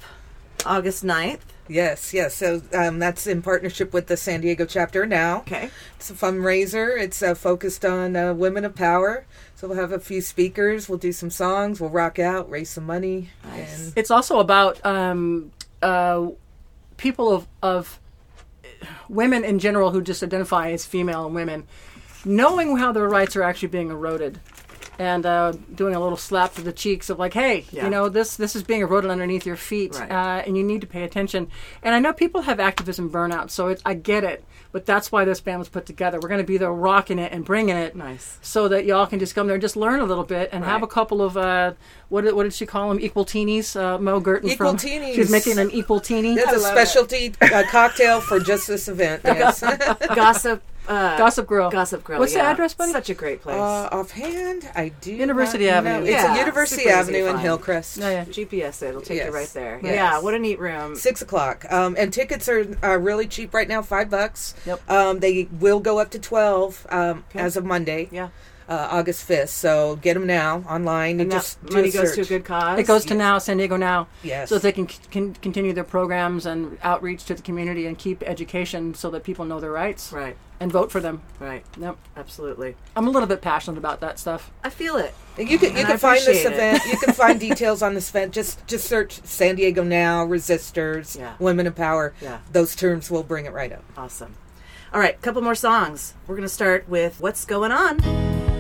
August 0.66 1.04
9th. 1.04 1.40
Yes, 1.72 2.14
yes. 2.14 2.36
So 2.36 2.62
um, 2.74 3.00
that's 3.00 3.26
in 3.28 3.42
partnership 3.42 3.94
with 3.94 4.08
the 4.08 4.18
San 4.18 4.42
Diego 4.42 4.66
chapter 4.66 5.06
NOW. 5.06 5.40
Okay. 5.40 5.70
It's 5.96 6.12
a 6.12 6.14
fundraiser. 6.14 7.00
It's 7.00 7.24
uh, 7.24 7.34
focused 7.34 7.86
on 7.86 8.18
uh, 8.18 8.34
women 8.34 8.66
of 8.66 8.76
power. 8.76 9.26
So 9.56 9.70
we'll 9.70 9.78
have 9.78 9.94
a 9.94 10.00
few 10.00 10.20
speakers. 10.22 10.90
We'll 10.90 10.98
do 10.98 11.14
some 11.14 11.30
songs. 11.30 11.80
We'll 11.80 11.90
rock 11.90 12.20
out, 12.20 12.50
raise 12.50 12.70
some 12.72 12.86
money. 12.86 13.30
Nice. 13.46 13.86
And 13.86 13.94
It's 13.96 14.12
also 14.12 14.40
about 14.40 14.86
um, 14.86 15.54
uh, 15.82 16.32
people 16.98 17.32
of, 17.32 17.48
of 17.62 18.00
women 19.08 19.46
in 19.46 19.58
general 19.58 19.92
who 19.92 20.02
just 20.02 20.24
identify 20.24 20.72
as 20.72 20.86
female 20.86 21.26
and 21.26 21.34
women, 21.34 21.68
knowing 22.26 22.76
how 22.78 22.92
their 22.92 23.08
rights 23.08 23.38
are 23.38 23.44
actually 23.44 23.70
being 23.70 23.92
eroded. 23.92 24.42
And 25.02 25.26
uh, 25.26 25.54
doing 25.74 25.96
a 25.96 26.00
little 26.00 26.16
slap 26.18 26.54
to 26.56 26.62
the 26.62 26.72
cheeks 26.72 27.10
of 27.10 27.18
like, 27.18 27.34
hey, 27.34 27.66
Yeah. 27.72 27.86
you 27.86 27.90
know 27.90 28.08
this 28.08 28.38
this 28.38 28.56
is 28.56 28.62
being 28.62 28.82
eroded 28.82 29.10
underneath 29.10 29.48
your 29.48 29.56
feet, 29.56 29.98
Right. 29.98 30.12
uh, 30.12 30.44
and 30.46 30.56
you 30.56 30.64
need 30.64 30.82
to 30.82 30.88
pay 30.88 31.02
attention. 31.04 31.48
And 31.82 31.96
I 31.96 32.00
know 32.00 32.14
people 32.14 32.42
have 32.42 32.60
activism 32.60 33.10
burnout, 33.10 33.50
so 33.50 33.70
it, 33.70 33.82
I 33.84 33.96
get 33.96 34.24
it. 34.24 34.44
But 34.72 34.86
that's 34.86 35.12
why 35.12 35.26
this 35.26 35.42
band 35.42 35.58
was 35.60 35.70
put 35.70 35.86
together. 35.88 36.20
We're 36.22 36.30
going 36.30 36.40
to 36.40 36.48
be 36.48 36.58
there 36.58 36.72
rocking 36.72 37.18
it 37.20 37.32
and 37.34 37.44
bringing 37.44 37.76
it, 37.76 37.96
Nice. 37.96 38.38
so 38.44 38.68
that 38.70 38.86
y'all 38.86 39.08
can 39.08 39.18
just 39.20 39.34
come 39.34 39.48
there 39.48 39.56
and 39.56 39.62
just 39.62 39.76
learn 39.76 40.00
a 40.02 40.06
little 40.06 40.24
bit 40.24 40.50
and 40.54 40.64
have 40.64 40.84
a 40.84 40.88
couple 40.88 41.22
of 41.24 41.36
uh, 41.36 41.74
what 42.10 42.22
did, 42.24 42.36
what 42.36 42.44
did 42.44 42.54
she 42.54 42.66
call 42.68 42.88
them? 42.90 43.00
Equal 43.02 43.26
teenies. 43.26 43.76
Uh, 43.76 43.98
Mo 43.98 44.22
Gurton 44.22 44.46
Equal 44.52 44.68
from 44.70 44.78
teenies. 44.78 45.16
she's 45.16 45.32
making 45.32 45.58
an 45.58 45.72
equal 45.72 46.00
teeny. 46.00 46.36
that's 46.36 46.54
a 46.54 46.60
specialty 46.60 47.34
uh, 47.42 47.64
cocktail 47.72 48.22
for 48.22 48.40
just 48.40 48.68
this 48.68 48.88
event. 48.88 49.24
Yes. 49.26 49.62
Gossip. 50.16 50.62
Uh, 50.88 51.18
Gossip 51.18 51.46
Grill. 51.48 51.70
Gossip 51.70 52.04
Grill. 52.04 52.20
What's 52.20 52.34
the 52.34 52.40
address, 52.42 52.74
buddy? 52.74 52.92
Such 52.92 53.10
a 53.10 53.14
great 53.14 53.42
place. 53.42 53.56
Uh, 53.56 53.88
offhand, 53.92 54.70
I 54.76 54.90
do. 55.02 55.14
University 55.14 55.68
not 55.68 55.84
know. 55.84 55.90
Avenue. 55.92 56.06
It's 56.12 56.12
Yeah, 56.24 56.36
a 56.36 56.40
University 56.40 56.84
super 56.84 56.96
Avenue 56.96 57.26
in. 57.28 57.38
Hillcrest. 57.38 57.98
Yeah, 57.98 58.10
yeah. 58.10 58.26
GPS, 58.26 58.82
it'll 58.82 59.02
take 59.02 59.24
you 59.24 59.32
right 59.32 59.48
there. 59.50 59.80
Yes. 59.84 59.94
Yeah, 59.96 60.20
what 60.20 60.34
a 60.34 60.40
neat 60.40 60.60
room. 60.60 60.96
Six 60.96 61.22
o'clock. 61.22 61.66
Um, 61.72 61.96
and 61.98 62.12
tickets 62.12 62.50
are 62.50 62.66
uh, 62.84 62.98
really 62.98 63.28
cheap 63.28 63.54
right 63.54 63.68
now, 63.68 63.82
five 63.82 64.10
bucks. 64.10 64.56
Yep. 64.66 64.90
Um, 64.90 65.20
they 65.20 65.48
will 65.60 65.80
go 65.80 66.00
up 66.00 66.10
to 66.12 66.20
twelve 66.20 66.86
um, 66.90 67.24
Okay. 67.30 67.40
as 67.40 67.56
of 67.58 67.64
Monday, 67.64 68.10
Yeah. 68.12 68.30
uh, 68.68 68.88
August 68.92 69.24
fifth. 69.26 69.50
So 69.52 69.98
get 69.98 70.16
them 70.16 70.26
now 70.26 70.64
online 70.70 71.12
and, 71.20 71.22
And 71.22 71.32
just 71.32 71.64
do 71.66 71.76
money 71.76 71.90
a 71.90 71.92
goes 71.92 72.16
to 72.16 72.22
a 72.22 72.26
good 72.26 72.44
cause. 72.46 72.80
It 72.80 72.88
goes 72.88 73.06
to 73.06 73.14
NOW 73.14 73.38
San 73.38 73.58
Diego 73.58 73.78
NOW, 73.78 74.08
Yes. 74.24 74.50
so 74.50 74.56
that 74.56 74.64
they 74.64 74.72
can, 74.72 74.90
c- 74.90 75.00
can 75.12 75.34
continue 75.36 75.74
their 75.74 75.84
programs 75.84 76.46
and 76.46 76.78
outreach 76.82 77.26
to 77.26 77.36
the 77.36 77.42
community 77.42 77.86
and 77.86 77.98
keep 77.98 78.24
education 78.24 78.94
so 78.96 79.10
that 79.12 79.24
people 79.24 79.46
know 79.46 79.60
their 79.60 79.72
rights 79.72 80.12
Right, 80.12 80.36
and 80.62 80.72
vote 80.72 80.92
for 80.92 81.02
them. 81.02 81.22
right. 81.40 81.66
Yep. 81.78 81.98
Absolutely. 82.16 82.76
I'm 82.96 83.08
a 83.08 83.10
little 83.10 83.28
bit 83.28 83.42
passionate 83.42 83.78
about 83.78 84.00
that 84.00 84.18
stuff. 84.20 84.50
I 84.64 84.70
feel 84.70 84.96
it. 84.96 85.14
And 85.38 85.50
you 85.50 85.58
can 85.58 85.72
you 85.72 85.78
And 85.80 85.88
can 85.88 85.96
I 85.96 85.98
find 85.98 86.20
this 86.26 86.46
it. 86.46 86.54
event. 86.54 86.84
You 86.86 86.98
can 86.98 87.14
find 87.14 87.38
details 87.50 87.82
on 87.82 87.94
this 87.96 88.10
event. 88.10 88.32
Just 88.34 88.66
just 88.68 88.88
search 88.88 89.22
San 89.26 89.56
Diego 89.56 89.84
NOW, 89.84 90.26
resistors, 90.28 91.18
Yeah. 91.18 91.34
women 91.40 91.68
of 91.68 91.76
power. 91.76 92.14
Yeah. 92.22 92.40
Those 92.54 92.76
terms 92.76 93.12
will 93.12 93.24
bring 93.24 93.46
it 93.46 93.52
right 93.52 93.74
up. 93.74 93.84
Awesome. 93.98 94.36
All 94.94 95.00
right, 95.00 95.20
couple 95.22 95.42
more 95.42 95.56
songs. 95.56 96.14
We're 96.28 96.36
going 96.36 96.48
to 96.48 96.54
start 96.54 96.88
with 96.90 97.20
What's 97.20 97.44
Going 97.46 97.72
On. 97.72 98.51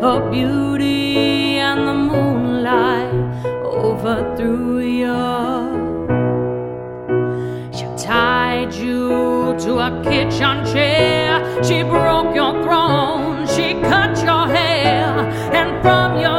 Her 0.00 0.30
beauty 0.30 1.58
and 1.58 1.88
the 1.88 1.94
moonlight 1.94 3.12
overthrew 3.64 4.78
you. 4.80 5.06
She 7.72 7.86
tied 7.96 8.74
you 8.74 9.56
to 9.64 9.78
a 9.78 9.90
kitchen 10.04 10.64
chair. 10.72 11.42
She 11.64 11.82
broke 11.82 12.34
your 12.34 12.52
throne. 12.62 13.46
She 13.46 13.74
cut 13.90 14.16
your 14.22 14.46
hair. 14.46 15.06
And 15.52 15.82
from 15.82 16.20
your 16.20 16.35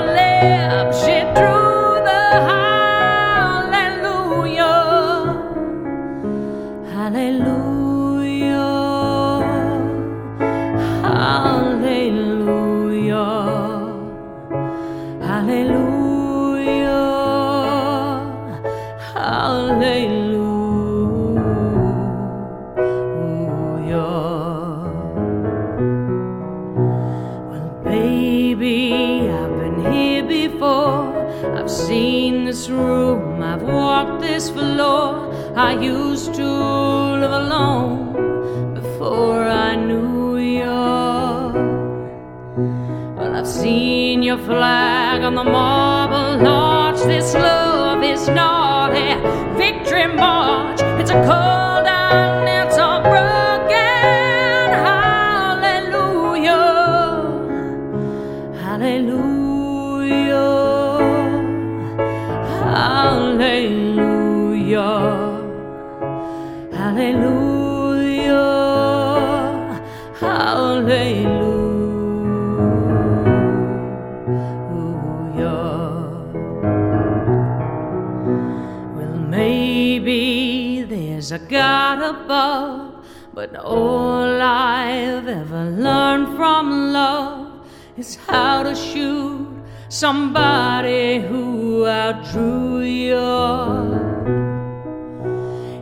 maybe 79.99 80.83
there's 80.83 81.31
a 81.31 81.39
God 81.39 81.99
above, 82.03 83.03
but 83.33 83.55
all 83.55 84.41
I've 84.41 85.27
ever 85.27 85.71
learned 85.71 86.38
from 86.38 86.93
love 86.93 87.67
is 87.97 88.15
how 88.27 88.62
to 88.62 88.75
shoot 88.75 89.47
somebody 89.89 91.19
who 91.19 91.88
outdrew 91.88 92.81
you. 92.81 93.17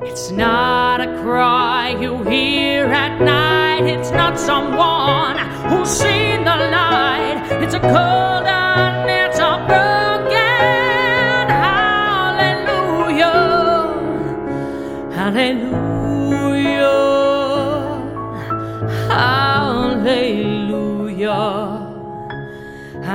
It's 0.07 0.31
not 0.31 1.01
a 1.01 1.21
cry 1.21 1.97
you 1.99 2.23
hear 2.23 2.85
at 2.85 3.19
night. 3.19 3.83
It's 3.83 4.11
not 4.11 4.39
someone 4.39 5.37
who's 5.69 5.89
seen 5.89 6.45
the 6.45 6.57
light. 6.71 7.47
It's 7.63 7.73
a 7.73 7.81
cold 7.81 8.54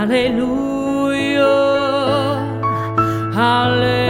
Hallelujah. 0.00 1.44
Hallelujah. 3.34 4.09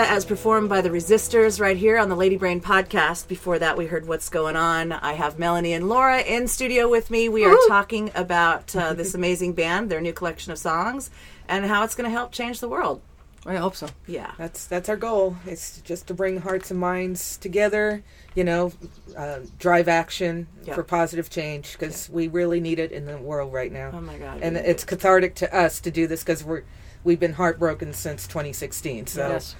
As 0.00 0.24
performed 0.24 0.68
by 0.68 0.80
the 0.80 0.90
Resistors 0.90 1.60
right 1.60 1.76
here 1.76 1.98
on 1.98 2.08
the 2.08 2.14
Lady 2.16 2.36
Brain 2.36 2.60
podcast. 2.60 3.28
Before 3.28 3.58
that, 3.58 3.76
we 3.76 3.86
heard 3.86 4.06
What's 4.06 4.28
Going 4.28 4.56
On. 4.56 4.92
I 4.92 5.12
have 5.14 5.38
Melanie 5.38 5.72
and 5.72 5.88
Laura 5.88 6.20
in 6.20 6.46
studio 6.48 6.88
with 6.88 7.10
me. 7.10 7.28
We 7.28 7.44
are 7.44 7.56
talking 7.68 8.10
about 8.14 8.74
uh, 8.76 8.92
this 8.94 9.14
amazing 9.14 9.52
band, 9.54 9.90
their 9.90 10.00
new 10.00 10.12
collection 10.12 10.52
of 10.52 10.58
songs, 10.58 11.10
and 11.48 11.64
how 11.66 11.84
it's 11.84 11.94
going 11.94 12.04
to 12.04 12.10
help 12.10 12.32
change 12.32 12.60
the 12.60 12.68
world. 12.68 13.00
I 13.46 13.56
hope 13.56 13.76
so. 13.76 13.88
Yeah. 14.06 14.32
That's 14.38 14.66
that's 14.66 14.88
our 14.88 14.96
goal. 14.96 15.36
It's 15.46 15.80
just 15.82 16.06
to 16.08 16.14
bring 16.14 16.40
hearts 16.40 16.70
and 16.70 16.78
minds 16.80 17.36
together. 17.36 18.02
You 18.34 18.44
know, 18.44 18.72
uh, 19.16 19.40
drive 19.58 19.88
action 19.88 20.46
Yeah. 20.64 20.74
for 20.74 20.82
positive 20.82 21.28
change 21.30 21.72
because 21.72 22.08
we 22.10 22.28
really 22.28 22.60
need 22.60 22.78
it 22.78 22.92
in 22.92 23.06
the 23.06 23.16
world 23.16 23.52
right 23.52 23.72
now. 23.72 23.90
Oh 23.92 24.00
my 24.00 24.16
God. 24.18 24.40
and 24.42 24.56
it's 24.56 24.84
cathartic 24.84 25.34
to 25.36 25.56
us 25.56 25.80
to 25.80 25.90
do 25.90 26.06
this 26.06 26.22
because 26.22 26.44
we're 26.44 26.62
we've 27.04 27.20
been 27.20 27.34
heartbroken 27.34 27.92
since 27.94 28.26
2016. 28.26 29.06
So 29.06 29.28
Yes. 29.28 29.54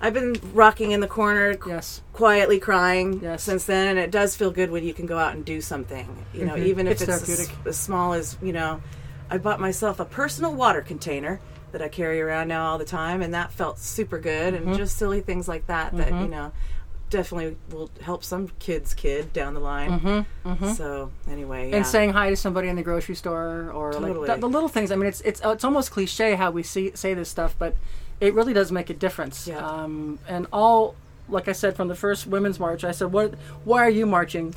I've 0.00 0.14
been 0.14 0.36
rocking 0.52 0.90
in 0.90 1.00
the 1.00 1.06
corner, 1.08 1.56
Yes. 1.66 2.02
quietly 2.12 2.58
crying 2.58 3.20
Yes. 3.22 3.42
since 3.42 3.64
then, 3.64 3.88
and 3.88 3.98
it 3.98 4.10
does 4.10 4.36
feel 4.36 4.50
good 4.50 4.70
when 4.70 4.84
you 4.84 4.92
can 4.92 5.06
go 5.06 5.18
out 5.18 5.34
and 5.34 5.44
do 5.44 5.60
something. 5.60 6.06
You 6.34 6.44
know, 6.44 6.56
even 6.56 6.86
if 6.86 7.00
It's 7.00 7.02
it's, 7.02 7.28
as, 7.40 7.50
as 7.66 7.76
small 7.76 8.12
as 8.12 8.36
you 8.42 8.52
know, 8.52 8.80
I 9.30 9.38
bought 9.38 9.60
myself 9.60 10.00
a 10.00 10.04
personal 10.04 10.52
water 10.54 10.82
container 10.82 11.40
that 11.72 11.80
I 11.82 11.88
carry 11.88 12.20
around 12.20 12.48
now 12.48 12.66
all 12.66 12.78
the 12.78 12.84
time, 12.84 13.22
and 13.22 13.32
that 13.34 13.50
felt 13.52 13.78
super 13.78 14.18
good. 14.18 14.54
Mm-hmm. 14.54 14.68
And 14.68 14.76
just 14.76 14.96
silly 14.96 15.20
things 15.20 15.48
like 15.48 15.66
that 15.68 15.96
that 15.96 16.12
you 16.12 16.28
know 16.28 16.52
definitely 17.10 17.56
will 17.70 17.90
help 18.02 18.24
some 18.24 18.48
kid's 18.58 18.92
kid 18.92 19.32
down 19.32 19.54
the 19.54 19.60
line. 19.60 20.26
So 20.74 21.10
anyway, 21.30 21.60
yeah. 21.60 21.66
Mm-hmm. 21.66 21.74
and 21.76 21.86
saying 21.86 22.10
hi 22.12 22.30
to 22.30 22.36
somebody 22.36 22.68
in 22.68 22.76
the 22.76 22.82
grocery 22.82 23.14
store 23.14 23.70
or 23.72 23.92
Totally. 23.92 24.12
like 24.12 24.26
the, 24.26 24.36
the 24.36 24.48
little 24.48 24.68
things. 24.68 24.90
I 24.90 24.96
mean, 24.96 25.06
it's 25.06 25.20
it's 25.22 25.40
it's 25.44 25.64
almost 25.64 25.90
cliche 25.90 26.34
how 26.34 26.50
we 26.50 26.62
see 26.62 26.92
say 26.94 27.14
this 27.14 27.28
stuff, 27.28 27.54
but 27.58 27.76
it 28.20 28.34
really 28.34 28.52
does 28.52 28.70
make 28.72 28.90
a 28.90 28.94
difference. 28.94 29.46
Yeah. 29.48 29.58
Um, 29.58 30.18
and 30.28 30.46
all, 30.52 30.94
like 31.28 31.48
I 31.48 31.52
said 31.52 31.76
from 31.76 31.88
the 31.88 31.94
first 31.94 32.26
women's 32.26 32.58
march, 32.60 32.84
I 32.84 32.92
said, 32.92 33.12
"What? 33.12 33.34
Why 33.64 33.84
are 33.84 33.90
you 33.90 34.06
marching?" 34.06 34.54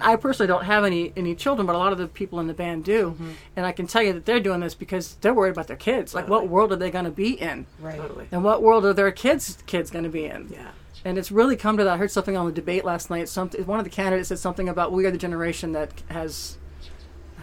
I 0.00 0.16
personally 0.16 0.46
don't 0.46 0.64
have 0.64 0.84
any 0.84 1.12
any 1.16 1.34
children, 1.34 1.66
but 1.66 1.74
a 1.74 1.78
lot 1.78 1.92
of 1.92 1.98
the 1.98 2.06
people 2.08 2.40
in 2.40 2.46
the 2.46 2.54
band 2.54 2.84
do, 2.84 3.10
Mm-hmm. 3.10 3.30
and 3.56 3.66
I 3.66 3.72
can 3.72 3.86
tell 3.86 4.02
you 4.02 4.14
that 4.14 4.24
they're 4.24 4.40
doing 4.40 4.60
this 4.60 4.74
because 4.74 5.16
they're 5.20 5.34
worried 5.34 5.50
about 5.50 5.66
their 5.66 5.76
kids. 5.76 6.14
Like, 6.14 6.28
what 6.28 6.48
world 6.48 6.72
are 6.72 6.76
they 6.76 6.90
going 6.90 7.04
to 7.04 7.10
be 7.10 7.32
in, 7.38 7.66
Right. 7.78 7.98
Totally. 7.98 8.26
and 8.32 8.42
what 8.42 8.62
world 8.62 8.86
are 8.86 8.94
their 8.94 9.12
kids 9.12 9.58
kids 9.66 9.90
going 9.90 10.04
to 10.04 10.10
be 10.10 10.24
in? 10.24 10.48
Yeah. 10.50 10.70
And 11.04 11.18
it's 11.18 11.30
really 11.30 11.56
come 11.56 11.76
to 11.76 11.84
that. 11.84 11.92
I 11.94 11.96
heard 11.98 12.10
something 12.10 12.36
on 12.38 12.46
the 12.46 12.52
debate 12.52 12.84
last 12.86 13.10
night. 13.10 13.28
Something 13.28 13.66
one 13.66 13.78
of 13.80 13.84
the 13.84 13.90
candidates 13.90 14.28
said 14.30 14.38
something 14.38 14.68
about 14.68 14.92
we 14.92 15.04
are 15.04 15.10
the 15.10 15.18
generation 15.18 15.72
that 15.72 15.90
has. 16.08 16.56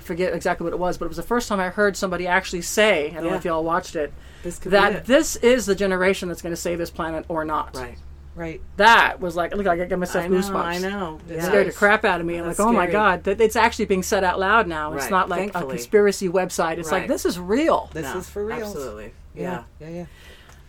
I 0.10 0.12
forget 0.12 0.34
exactly 0.34 0.64
what 0.64 0.74
it 0.74 0.80
was, 0.80 0.98
but 0.98 1.06
it 1.06 1.10
was 1.10 1.18
the 1.18 1.24
first 1.24 1.48
time 1.48 1.60
I 1.60 1.70
heard 1.70 1.96
somebody 1.96 2.26
actually 2.26 2.64
say. 2.64 3.12
I 3.12 3.14
don't 3.22 3.26
know 3.26 3.36
if 3.36 3.46
y'all 3.46 3.64
watched 3.64 3.96
it. 3.96 4.12
This 4.42 4.58
could 4.58 4.72
be 4.72 4.78
That 4.78 4.94
it. 4.94 5.06
this 5.06 5.36
is 5.36 5.68
the 5.68 5.76
generation 5.76 6.30
that's 6.30 6.42
going 6.42 6.52
to 6.56 6.60
save 6.60 6.80
this 6.80 6.90
planet 6.90 7.26
or 7.28 7.46
not. 7.46 7.76
Right. 7.76 7.96
Right. 8.36 8.60
That 8.78 9.20
was 9.20 9.36
like, 9.36 9.54
look, 9.56 9.68
I 9.68 9.76
got 9.86 10.00
myself 10.00 10.26
I 10.26 10.28
know. 10.28 10.38
goosebumps. 10.40 10.64
I 10.64 10.78
know. 10.80 11.20
It 11.30 11.36
Yeah. 11.36 11.44
scared 11.44 11.68
the 11.68 11.74
crap 11.74 12.06
out 12.06 12.22
of 12.22 12.26
me. 12.26 12.38
I'm 12.38 12.46
That's 12.48 12.58
like, 12.58 12.68
oh 12.68 12.72
my 12.74 12.88
god, 12.88 13.24
that 13.26 13.40
it's 13.40 13.56
actually 13.56 13.86
being 13.86 14.02
said 14.02 14.24
out 14.24 14.40
loud 14.40 14.66
now. 14.68 14.92
It's 14.94 15.12
not 15.12 15.30
like 15.30 15.40
thankfully. 15.42 15.66
a 15.66 15.70
conspiracy 15.70 16.28
website. 16.28 16.80
It's 16.80 16.92
Right. 16.92 17.02
like 17.02 17.08
this 17.08 17.24
is 17.26 17.38
real. 17.38 17.92
This 17.94 18.06
No, 18.06 18.18
is 18.18 18.28
for 18.30 18.44
real. 18.44 18.58
Absolutely. 18.58 19.14
Yeah. 19.36 19.64
Yeah. 19.80 19.90
Yeah. 19.90 20.06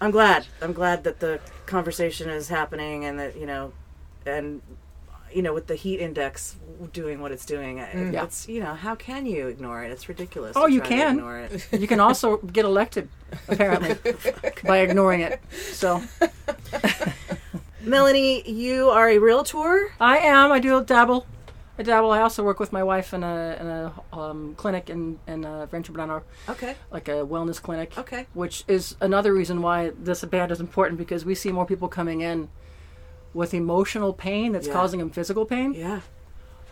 I'm 0.02 0.10
glad. 0.10 0.46
I'm 0.60 0.74
glad 0.74 1.04
that 1.04 1.20
the 1.20 1.40
conversation 1.64 2.28
is 2.28 2.48
happening 2.48 3.06
and 3.06 3.18
that, 3.20 3.36
you 3.38 3.46
know, 3.46 3.72
and, 4.26 4.60
you 5.32 5.40
know, 5.40 5.54
with 5.54 5.66
the 5.68 5.76
heat 5.76 6.00
index 6.00 6.56
doing 6.88 7.20
what 7.20 7.32
it's 7.32 7.44
doing, 7.44 7.78
it- 7.78 8.12
Yeah. 8.12 8.24
it's, 8.24 8.48
you 8.48 8.60
know, 8.60 8.74
how 8.74 8.94
can 8.94 9.26
you 9.26 9.48
ignore 9.48 9.82
it? 9.84 9.90
It's 9.90 10.08
ridiculous. 10.08 10.56
Oh, 10.56 10.66
to 10.66 10.72
you 10.72 10.80
try 10.80 10.88
to 10.88 10.94
can. 10.96 11.14
Ignore 11.18 11.38
it. 11.40 11.68
you 11.80 11.86
can 11.86 12.00
also 12.00 12.38
get 12.38 12.64
elected, 12.64 13.08
apparently, 13.48 13.96
by 14.64 14.78
ignoring 14.78 15.20
it. 15.20 15.40
So 15.72 16.02
Melanie, 17.82 18.48
you 18.50 18.90
are 18.90 19.08
a 19.08 19.18
realtor. 19.18 19.92
I 20.00 20.18
am. 20.18 20.52
I 20.52 20.58
do 20.58 20.76
a 20.78 20.84
dabble. 20.84 21.26
I 21.78 21.82
dabble. 21.82 22.10
I 22.10 22.20
also 22.20 22.42
work 22.44 22.60
with 22.60 22.72
my 22.72 22.82
wife 22.82 23.14
in 23.14 23.22
a 23.22 23.56
in 23.58 23.66
a 23.66 23.92
um, 24.12 24.54
clinic 24.56 24.90
in 24.90 25.18
in 25.26 25.46
uh, 25.46 25.66
Rancho 25.70 25.92
Bernardo, 25.94 26.24
Okay. 26.48 26.74
like 26.90 27.08
a 27.08 27.24
wellness 27.24 27.60
clinic. 27.60 27.96
Okay. 27.96 28.26
Which 28.34 28.64
is 28.68 28.96
another 29.00 29.32
reason 29.32 29.62
why 29.62 29.92
this 29.98 30.22
band 30.24 30.52
is 30.52 30.60
important 30.60 30.98
because 30.98 31.24
we 31.24 31.34
see 31.34 31.52
more 31.52 31.64
people 31.64 31.88
coming 31.88 32.20
in 32.20 32.48
with 33.32 33.54
emotional 33.54 34.12
pain 34.12 34.52
that's 34.52 34.66
Yeah. 34.66 34.74
causing 34.74 34.98
them 35.00 35.08
physical 35.10 35.46
pain. 35.46 35.72
Yeah. 35.72 36.00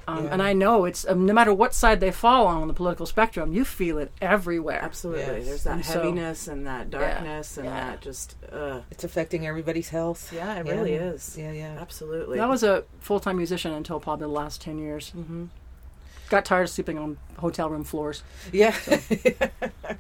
Um, 0.09 0.25
Yeah. 0.25 0.33
And 0.33 0.43
I 0.43 0.53
know 0.55 0.85
it's 0.87 1.07
um, 1.07 1.27
no 1.27 1.33
matter 1.33 1.53
what 1.53 1.75
side 1.75 2.01
they 2.01 2.11
fall 2.11 2.47
on 2.47 2.67
the 2.67 2.75
political 2.75 3.07
spectrum, 3.07 3.53
you 3.53 3.65
feel 3.65 3.99
it 3.99 4.11
everywhere. 4.23 4.81
Absolutely. 4.83 5.37
Yes. 5.39 5.45
There's 5.47 5.65
that 5.65 5.75
And 5.75 5.85
so- 5.85 5.93
heaviness 6.03 6.49
and 6.49 6.67
that 6.67 6.91
darkness 6.91 7.57
and 7.59 7.67
Yeah. 7.67 7.91
that 7.91 8.01
just, 8.01 8.37
uh, 8.51 8.81
It's 8.91 9.05
affecting 9.05 9.47
everybody's 9.47 9.91
health. 9.91 10.33
yeah, 10.33 10.59
it 10.61 10.67
Yeah. 10.67 10.73
really 10.73 10.95
is. 10.95 11.37
Yeah. 11.39 11.53
Yeah. 11.53 11.77
Absolutely. 11.81 12.41
I 12.41 12.47
was 12.47 12.63
a 12.63 12.85
full 13.01 13.21
time 13.21 13.37
musician 13.37 13.73
until 13.73 14.01
probably 14.01 14.25
the 14.25 14.33
last 14.33 14.61
ten 14.63 14.79
years. 14.79 15.13
Mm-hmm. 15.17 15.45
Got 16.31 16.45
tired 16.45 16.65
of 16.65 16.71
sleeping 16.71 16.99
on 16.99 17.17
hotel 17.39 17.71
room 17.71 17.85
floors. 17.85 18.23
Yeah. 18.53 18.75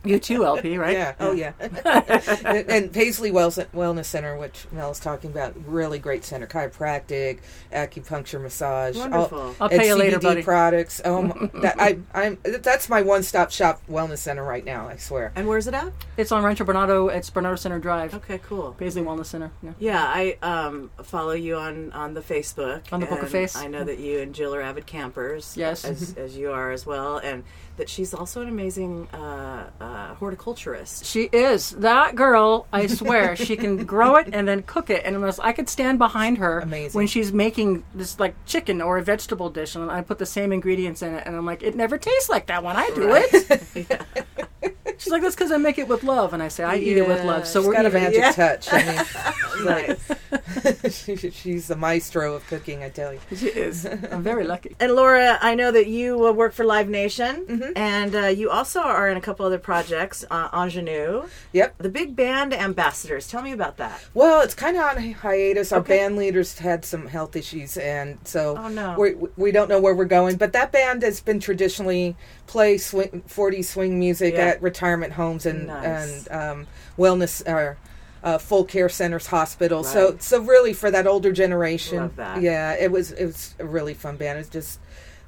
You 0.04 0.18
too, 0.18 0.44
LP, 0.44 0.76
right? 0.76 0.92
Yeah. 0.92 1.14
Oh, 1.18 1.32
yeah. 1.32 1.52
and, 1.60 1.78
and 2.70 2.92
Paisley 2.92 3.30
Wells, 3.30 3.56
Wellness 3.74 4.04
Center, 4.06 4.36
which 4.36 4.66
Mel 4.72 4.90
is 4.90 5.00
talking 5.00 5.30
about, 5.30 5.54
really 5.66 5.98
great 5.98 6.24
center. 6.24 6.46
Chiropractic, 6.46 7.38
acupuncture, 7.72 8.40
massage, 8.40 8.96
all- 8.96 9.02
Wonderful. 9.08 9.54
I'll 9.60 9.68
pay 9.68 9.86
you 9.88 9.94
later, 9.96 10.18
CBD 10.18 10.22
buddy. 10.22 10.42
products. 10.42 11.00
Oh, 11.04 11.22
my- 11.22 11.50
that, 11.62 11.76
I, 11.78 11.98
I'm. 12.14 12.38
That's 12.44 12.88
my 12.88 13.02
one-stop 13.02 13.50
shop 13.50 13.80
wellness 13.88 14.18
center 14.18 14.44
right 14.44 14.64
now. 14.64 14.88
I 14.88 14.96
swear. 14.96 15.32
and 15.34 15.46
where's 15.48 15.66
it 15.66 15.74
at? 15.74 15.92
It's 16.16 16.32
on 16.32 16.42
Rancho 16.44 16.64
Bernardo. 16.64 17.08
It's 17.08 17.30
Bernardo 17.30 17.56
Center 17.56 17.78
Drive. 17.78 18.14
Okay, 18.14 18.38
cool. 18.38 18.72
Paisley 18.78 19.02
Wellness 19.02 19.26
Center. 19.26 19.50
Yeah. 19.62 19.72
Yeah, 19.78 20.04
I 20.04 20.36
um, 20.42 20.90
follow 21.02 21.32
you 21.32 21.56
on, 21.56 21.92
on 21.92 22.14
the 22.14 22.20
Facebook. 22.20 22.92
On 22.92 23.00
the 23.00 23.06
Poker 23.06 23.22
and 23.22 23.30
Face. 23.30 23.56
I 23.56 23.68
know 23.68 23.84
that 23.84 23.98
you 23.98 24.18
and 24.20 24.34
Jill 24.34 24.54
are 24.54 24.60
avid 24.62 24.86
campers. 24.86 25.56
Yes. 25.56 25.84
As, 25.84 26.14
as 26.18 26.36
you 26.36 26.50
are 26.50 26.70
as 26.70 26.84
well. 26.84 27.18
And 27.18 27.44
that 27.78 27.88
she's 27.88 28.12
also 28.12 28.42
an 28.42 28.48
amazing 28.48 29.08
uh, 29.14 29.70
uh, 29.80 30.14
horticulturist. 30.16 31.04
She 31.06 31.22
is 31.32 31.70
that 31.70 32.14
girl. 32.14 32.66
I 32.72 32.86
swear, 32.86 33.34
she 33.36 33.56
can 33.56 33.84
grow 33.94 34.16
it 34.16 34.28
and 34.32 34.46
then 34.46 34.62
cook 34.62 34.90
it. 34.90 35.02
And 35.04 35.16
unless 35.16 35.38
I 35.38 35.52
could 35.52 35.68
stand 35.68 35.98
behind 35.98 36.38
her 36.38 36.60
Amazing. 36.60 36.98
when 36.98 37.06
she's 37.06 37.32
making 37.32 37.84
this 37.94 38.20
like 38.20 38.34
chicken 38.46 38.82
or 38.82 38.98
a 38.98 39.02
vegetable 39.02 39.48
dish, 39.50 39.74
and 39.74 39.90
I 39.90 40.02
put 40.02 40.18
the 40.18 40.26
same 40.26 40.52
ingredients 40.52 41.02
in 41.02 41.14
it, 41.14 41.22
and 41.26 41.34
I'm 41.34 41.46
like, 41.46 41.62
it 41.62 41.74
never 41.74 41.96
tastes 41.98 42.28
like 42.28 42.46
that 42.46 42.62
when 42.62 42.76
I 42.76 42.90
do 42.90 43.10
it. 43.14 44.02
She's 45.00 45.12
like, 45.12 45.22
that's 45.22 45.36
because 45.36 45.52
I 45.52 45.58
make 45.58 45.78
it 45.78 45.86
with 45.86 46.02
love, 46.02 46.32
and 46.34 46.42
I 46.42 46.48
say, 46.48 46.64
I 46.64 46.74
eat 46.74 46.96
it 46.96 47.06
with 47.06 47.22
love. 47.22 47.46
So 47.46 47.60
She's 47.60 47.68
we're 47.68 47.74
got 47.74 47.86
a 47.86 47.90
magic 47.90 48.18
Yeah. 48.18 48.32
touch. 48.32 48.68
I 48.72 49.04
Nice. 49.64 51.06
mean, 51.06 51.16
she- 51.18 51.30
she's 51.30 51.68
the 51.68 51.76
maestro 51.76 52.34
of 52.34 52.44
cooking. 52.48 52.82
I 52.82 52.88
tell 52.88 53.12
you. 53.12 53.20
She 53.36 53.46
is. 53.46 53.84
I'm 53.84 54.24
very 54.24 54.42
lucky. 54.44 54.74
and 54.80 54.92
Laura, 54.96 55.38
I 55.40 55.54
know 55.54 55.70
that 55.70 55.86
you 55.86 56.26
uh, 56.26 56.32
work 56.32 56.52
for 56.52 56.64
Live 56.64 56.88
Nation, 56.88 57.46
Mm-hmm. 57.46 57.67
And 57.76 58.14
uh, 58.14 58.26
you 58.26 58.50
also 58.50 58.80
are 58.80 59.08
in 59.08 59.16
a 59.16 59.20
couple 59.20 59.44
other 59.46 59.58
projects, 59.58 60.24
uh, 60.30 60.48
Ingenue. 60.52 61.24
Yep. 61.52 61.74
The 61.78 61.88
Big 61.88 62.14
Band 62.16 62.52
Ambassadors. 62.54 63.26
Tell 63.28 63.42
me 63.42 63.52
about 63.52 63.76
that. 63.78 64.04
Well, 64.14 64.40
it's 64.42 64.54
kind 64.54 64.76
of 64.76 64.84
on 64.84 65.12
hiatus. 65.12 65.72
Our 65.72 65.80
Okay. 65.80 65.98
band 65.98 66.16
leaders 66.16 66.58
had 66.58 66.84
some 66.84 67.06
health 67.08 67.36
issues, 67.36 67.76
and 67.76 68.18
so 68.24 68.56
Oh, 68.58 68.68
no. 68.68 68.96
we 68.98 69.14
we 69.36 69.50
don't 69.52 69.68
know 69.68 69.80
where 69.80 69.94
we're 69.94 70.04
going. 70.04 70.36
But 70.36 70.52
that 70.52 70.72
band 70.72 71.02
has 71.02 71.20
been 71.20 71.40
traditionally 71.40 72.16
play 72.46 72.78
swing, 72.78 73.22
40 73.26 73.62
swing 73.62 73.98
music 73.98 74.34
Yeah. 74.34 74.46
at 74.46 74.62
retirement 74.62 75.12
homes 75.14 75.46
and 75.46 75.66
Nice. 75.66 76.26
and 76.26 76.32
um, 76.32 76.66
wellness 76.98 77.46
or 77.46 77.76
uh, 78.24 78.36
full 78.36 78.64
care 78.64 78.88
centers, 78.88 79.28
hospitals. 79.28 79.92
So 79.92 80.10
Right. 80.10 80.22
so 80.22 80.40
really 80.40 80.72
for 80.72 80.90
that 80.90 81.06
older 81.06 81.30
generation, 81.30 81.98
Love 81.98 82.16
that. 82.16 82.42
yeah, 82.42 82.72
it 82.74 82.90
was 82.90 83.12
it 83.12 83.26
was 83.26 83.54
a 83.60 83.64
really 83.64 83.94
fun 83.94 84.16
band. 84.16 84.38
It's 84.40 84.48
just. 84.48 84.80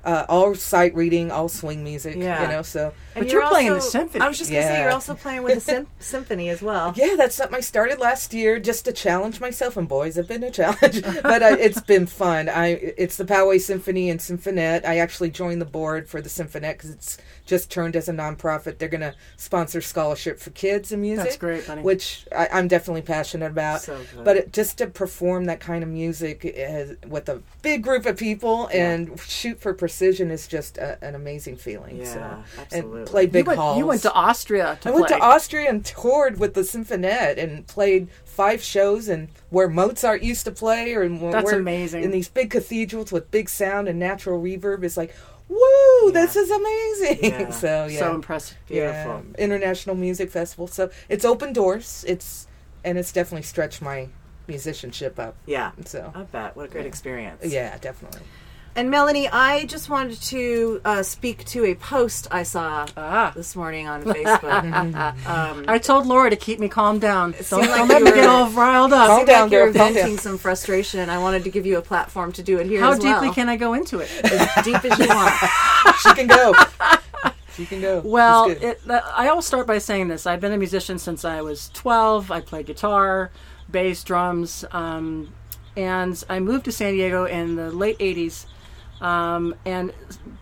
Uh, 0.03 0.25
all 0.31 0.55
sight 0.55 0.95
reading, 0.95 1.31
all 1.31 1.47
swing 1.49 1.85
music, 1.85 2.17
Yeah. 2.17 2.41
you 2.43 2.49
know. 2.49 2.63
So 2.63 2.95
And 3.15 3.25
But 3.27 3.33
you're 3.33 3.47
playing 3.49 3.67
in 3.67 3.75
the 3.75 3.81
symphony. 3.83 4.25
I 4.25 4.29
was 4.29 4.39
just 4.39 4.51
going 4.51 4.63
to 4.63 4.69
say, 4.69 4.81
you're 4.81 4.93
also 4.93 5.15
playing 5.15 5.43
with 5.43 5.57
the 5.57 5.61
sym- 5.61 5.87
symphony 5.99 6.49
as 6.49 6.63
well. 6.63 6.95
Yeah, 6.97 7.17
that's 7.19 7.35
something 7.35 7.57
I 7.57 7.61
started 7.61 7.99
last 7.99 8.33
year 8.33 8.59
just 8.59 8.87
to 8.87 8.93
challenge 8.93 9.41
myself, 9.43 9.77
and 9.77 9.87
boys 9.87 10.17
have 10.17 10.27
been 10.27 10.43
a 10.43 10.51
challenge. 10.51 11.03
but 11.23 11.43
uh, 11.43 11.57
it's 11.61 11.83
been 11.83 12.07
fun. 12.07 12.49
I 12.49 12.69
it's 12.97 13.19
the 13.19 13.25
Poway 13.27 13.61
Symphony 13.61 14.09
and 14.09 14.21
Symphonette. 14.21 14.87
I 14.87 14.97
actually 14.99 15.31
joined 15.31 15.61
the 15.61 15.67
board 15.67 16.09
for 16.09 16.23
the 16.23 16.31
Symphonette 16.31 16.79
because 16.79 16.91
it's 16.91 17.19
just 17.51 17.69
turned 17.69 17.97
as 17.97 18.09
a 18.09 18.13
nonprofit. 18.13 18.79
They're 18.79 18.89
going 18.89 19.01
to 19.01 19.13
sponsor 19.37 19.81
scholarship 19.81 20.39
for 20.39 20.51
kids 20.51 20.93
in 20.93 21.01
music. 21.01 21.25
That's 21.25 21.37
great, 21.37 21.67
honey. 21.67 21.83
Which 21.83 22.25
I, 22.35 22.49
I'm 22.53 22.69
definitely 22.69 23.03
passionate 23.03 23.51
about. 23.51 23.83
So 23.83 23.99
good. 24.15 24.25
But 24.25 24.37
it, 24.37 24.53
just 24.53 24.79
to 24.79 24.87
perform 24.87 25.47
that 25.47 25.59
kind 25.59 25.83
of 25.83 25.91
music 25.91 26.45
uh, 26.47 26.95
with 27.09 27.29
a 27.29 27.43
big 27.61 27.83
group 27.83 28.07
of 28.07 28.17
people 28.17 28.69
and 28.73 29.19
shoot 29.21 29.61
for 29.61 29.75
precision 29.75 30.31
is 30.31 30.47
just 30.47 30.79
a, 30.79 31.03
an 31.05 31.17
amazing 31.17 31.57
feeling. 31.57 31.97
Yeah, 31.97 32.05
so. 32.05 32.45
absolutely. 32.61 33.01
And 33.01 33.09
play 33.09 33.27
big 33.27 33.47
you, 33.47 33.49
went, 33.49 33.59
halls. 33.59 33.79
you 33.79 33.87
went 33.87 34.03
to 34.03 34.13
Austria 34.13 34.79
to 34.83 34.89
I 34.89 34.93
went 34.93 35.09
to 35.09 35.19
Austria 35.19 35.69
and 35.69 35.85
toured 35.85 36.39
with 36.39 36.55
the 36.55 36.61
Symphonette 36.63 37.37
and 37.37 37.67
played 37.67 38.09
five 38.25 38.63
shows 38.63 39.09
and 39.09 39.29
where 39.51 39.69
Mozart 39.69 40.23
used 40.23 40.45
to 40.45 40.53
play 40.53 40.95
or 40.95 41.09
That's 41.09 41.51
amazing. 41.51 42.05
in 42.05 42.13
these 42.13 42.29
big 42.29 42.51
cathedrals 42.51 43.11
with 43.11 43.29
big 43.33 43.49
sound 43.49 43.89
and 43.89 43.99
natural 43.99 44.41
reverb. 44.41 44.85
It's 44.85 44.97
like, 44.97 45.15
woo, 45.51 46.13
this 46.13 46.37
is 46.37 46.51
amazing. 46.51 47.19
Yeah. 47.25 47.51
so 47.65 47.87
yeah, 47.87 47.99
So 47.99 48.15
impressive. 48.15 48.57
Beautiful. 48.69 49.23
Yeah. 49.37 49.45
International 49.45 49.97
Music 49.97 50.31
Festival. 50.31 50.67
So 50.67 50.91
it's 51.09 51.25
open 51.25 51.53
doors. 51.53 52.05
It's 52.09 52.47
and 52.85 52.97
it's 52.97 53.13
definitely 53.13 53.43
stretched 53.43 53.83
my 53.83 54.09
musicianship 54.49 55.19
up. 55.19 55.35
Yeah. 55.47 55.73
So 55.85 56.13
I 56.15 56.23
bet. 56.23 56.57
What 56.57 56.67
a 56.67 56.69
great 56.69 56.87
experience. 56.87 57.45
yeah, 57.45 57.77
definitely. 57.79 58.23
And 58.77 58.89
Melanie, 58.89 59.29
I 59.29 59.65
just 59.67 59.91
wanted 59.91 60.21
to 60.23 60.81
uh, 60.85 61.03
speak 61.03 61.45
to 61.47 61.65
a 61.67 61.75
post 61.75 62.29
I 62.31 62.45
saw 62.45 62.87
Ah. 62.97 63.33
this 63.35 63.57
morning 63.57 63.89
on 63.89 64.05
Facebook. 64.05 65.27
um, 65.27 65.65
I 65.67 65.79
told 65.79 66.07
Laura 66.07 66.31
to 66.31 66.37
keep 66.37 66.61
me 66.61 66.69
calm 66.69 67.01
down. 67.01 67.33
Don't, 67.33 67.43
seemed 67.45 67.63
like 67.67 67.77
don't 67.79 67.89
let 67.89 67.99
you 67.99 68.05
me 68.07 68.11
get 68.13 68.29
all 68.29 68.49
riled 68.51 68.93
up. 68.93 69.09
Calm 69.09 69.25
down, 69.27 69.43
like 69.45 69.53
you're 69.53 69.73
girl, 69.73 69.75
calm 69.85 69.95
venting 69.95 70.15
down. 70.15 70.19
some 70.23 70.39
frustration. 70.39 71.11
I 71.11 71.19
wanted 71.19 71.43
to 71.45 71.51
give 71.51 71.67
you 71.67 71.79
a 71.79 71.83
platform 71.83 72.31
to 72.33 72.43
do 72.45 72.59
it 72.59 72.67
here 72.69 72.81
How 72.81 72.93
as 72.93 72.99
deeply 73.01 73.27
well. 73.27 73.35
can 73.35 73.49
I 73.49 73.57
go 73.57 73.75
into 73.75 73.99
it? 73.99 74.09
as 74.25 74.65
deep 74.65 74.85
as 74.85 74.99
you 74.99 75.09
want. 75.15 75.35
She 76.03 76.15
can 76.15 76.27
go. 76.29 76.55
she 77.57 77.67
can 77.67 77.81
go. 77.81 78.01
Well, 78.05 78.51
it, 78.51 78.81
I 78.89 79.33
will 79.33 79.43
start 79.43 79.67
by 79.67 79.79
saying 79.79 80.07
this. 80.09 80.27
I've 80.27 80.41
been 80.41 80.53
a 80.53 80.57
musician 80.59 80.99
since 80.99 81.25
I 81.25 81.41
was 81.43 81.71
12. 81.75 82.31
I 82.31 82.41
played 82.41 82.67
guitar, 82.67 83.33
bass, 83.69 84.05
drums, 84.05 84.65
um, 84.71 85.35
and 85.77 86.23
I 86.31 86.39
moved 86.39 86.67
to 86.67 86.73
San 86.73 86.93
Diego 86.95 87.25
in 87.25 87.57
the 87.57 87.73
late 87.73 87.99
80s. 87.99 88.47
Um, 89.01 89.55
and 89.65 89.93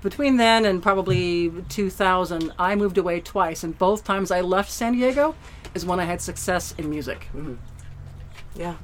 between 0.02 0.36
then 0.36 0.64
and 0.64 0.82
probably 0.82 1.52
2000, 1.68 2.52
I 2.58 2.74
moved 2.74 2.98
away 2.98 3.20
twice. 3.20 3.62
And 3.64 3.78
both 3.78 4.04
times 4.04 4.30
I 4.30 4.40
left 4.40 4.70
San 4.70 4.92
Diego 4.94 5.34
is 5.74 5.86
when 5.86 6.00
I 6.00 6.04
had 6.04 6.20
success 6.20 6.74
in 6.78 6.90
music. 6.90 7.28
Yeah. 8.54 8.74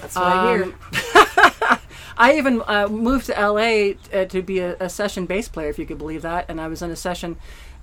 That's 0.00 0.16
what 0.16 0.24
I 0.24 0.54
Um, 0.62 0.74
hear. 0.92 1.78
I 2.18 2.32
even 2.38 2.62
uh, 2.66 2.88
moved 2.88 3.26
to 3.26 3.32
LA 3.32 3.92
uh, 4.18 4.24
to 4.26 4.42
be 4.42 4.58
a, 4.60 4.74
a 4.80 4.88
session 4.88 5.26
bass 5.26 5.48
player, 5.48 5.68
if 5.68 5.78
you 5.78 5.86
could 5.86 5.98
believe 5.98 6.22
that. 6.22 6.46
And 6.48 6.60
I 6.60 6.66
was 6.66 6.80
in 6.82 6.90
a 6.90 6.96
session, 6.96 7.36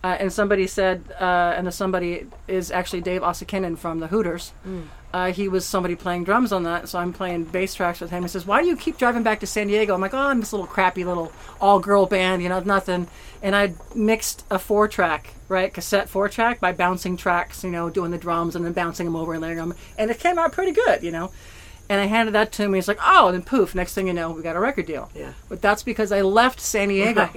uh, 0.03 0.17
and 0.19 0.33
somebody 0.33 0.65
said, 0.67 1.03
uh, 1.21 1.53
and 1.55 1.67
the 1.67 1.71
somebody 1.71 2.25
is 2.47 2.71
actually 2.71 3.01
Dave 3.01 3.21
Uosikkinen 3.21 3.77
from 3.77 3.99
the 3.99 4.07
Hooters. 4.07 4.51
Uh, 5.13 5.31
he 5.31 5.47
was 5.47 5.63
somebody 5.63 5.95
playing 5.95 6.23
drums 6.23 6.51
on 6.51 6.63
that, 6.63 6.89
so 6.89 6.97
I'm 6.97 7.13
playing 7.13 7.43
bass 7.45 7.75
tracks 7.75 8.01
with 8.01 8.09
him. 8.09 8.23
He 8.23 8.27
says, 8.27 8.47
"Why 8.47 8.61
do 8.61 8.67
you 8.67 8.75
keep 8.75 8.97
driving 8.97 9.21
back 9.21 9.39
to 9.41 9.47
San 9.47 9.67
Diego?" 9.67 9.93
I'm 9.93 10.01
like, 10.01 10.13
"Oh, 10.13 10.17
I'm 10.17 10.39
this 10.39 10.51
little 10.51 10.65
crappy 10.65 11.05
little 11.05 11.31
all-girl 11.61 12.07
band, 12.07 12.41
you 12.41 12.49
know, 12.49 12.59
nothing." 12.61 13.07
And 13.43 13.55
I 13.55 13.73
mixed 13.93 14.43
a 14.49 14.57
four-track, 14.57 15.35
right, 15.49 15.71
cassette 15.71 16.09
four-track 16.09 16.59
by 16.59 16.71
bouncing 16.71 17.15
tracks, 17.15 17.63
you 17.63 17.69
know, 17.69 17.91
doing 17.91 18.09
the 18.09 18.17
drums 18.17 18.55
and 18.55 18.65
then 18.65 18.73
bouncing 18.73 19.05
them 19.05 19.15
over 19.15 19.33
and 19.33 19.41
layering 19.41 19.57
them, 19.57 19.75
and 19.99 20.09
it 20.09 20.19
came 20.19 20.39
out 20.39 20.51
pretty 20.51 20.71
good, 20.71 21.03
you 21.03 21.11
know. 21.11 21.31
And 21.89 22.01
I 22.01 22.05
handed 22.05 22.31
that 22.33 22.51
to 22.53 22.63
him. 22.63 22.73
He's 22.73 22.87
like, 22.87 22.99
"Oh," 23.05 23.27
and 23.27 23.35
then 23.35 23.43
poof, 23.43 23.75
next 23.75 23.93
thing 23.93 24.07
you 24.07 24.13
know, 24.13 24.31
we 24.31 24.41
got 24.41 24.55
a 24.55 24.59
record 24.59 24.87
deal. 24.87 25.11
Yeah. 25.13 25.33
But 25.47 25.61
that's 25.61 25.83
because 25.83 26.11
I 26.11 26.21
left 26.21 26.59
San 26.59 26.87
Diego. 26.87 27.29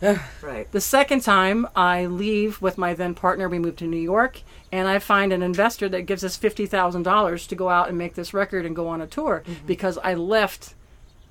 Right. 0.00 0.18
right. 0.40 0.72
The 0.72 0.80
second 0.80 1.20
time 1.20 1.68
I 1.76 2.06
leave 2.06 2.62
with 2.62 2.78
my 2.78 2.94
then 2.94 3.14
partner, 3.14 3.46
we 3.46 3.58
move 3.58 3.76
to 3.76 3.84
New 3.84 3.98
York, 3.98 4.40
and 4.72 4.86
I 4.88 4.98
find 4.98 5.32
an 5.32 5.42
investor 5.42 5.88
that 5.88 6.02
gives 6.02 6.24
us 6.24 6.36
fifty 6.36 6.66
thousand 6.66 7.02
dollars 7.02 7.46
to 7.48 7.54
go 7.54 7.68
out 7.68 7.88
and 7.88 7.98
make 7.98 8.14
this 8.14 8.32
record 8.32 8.64
and 8.66 8.74
go 8.76 8.88
on 8.88 9.00
a 9.00 9.06
tour 9.06 9.42
mm-hmm. 9.46 9.66
because 9.66 9.98
I 9.98 10.14
left 10.14 10.74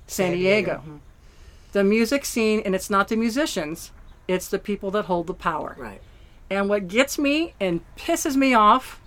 San, 0.06 0.26
San 0.28 0.32
Diego. 0.32 0.66
Diego. 0.66 0.78
Mm-hmm. 0.80 0.96
The 1.72 1.84
music 1.84 2.24
scene, 2.24 2.62
and 2.64 2.74
it's 2.74 2.90
not 2.90 3.08
the 3.08 3.16
musicians, 3.16 3.92
it's 4.26 4.48
the 4.48 4.58
people 4.58 4.90
that 4.90 5.04
hold 5.04 5.26
the 5.28 5.34
power. 5.34 5.76
Right. 5.78 6.00
And 6.50 6.68
what 6.68 6.88
gets 6.88 7.16
me 7.18 7.54
and 7.60 7.80
pisses 7.96 8.34
me 8.34 8.54
off, 8.54 9.00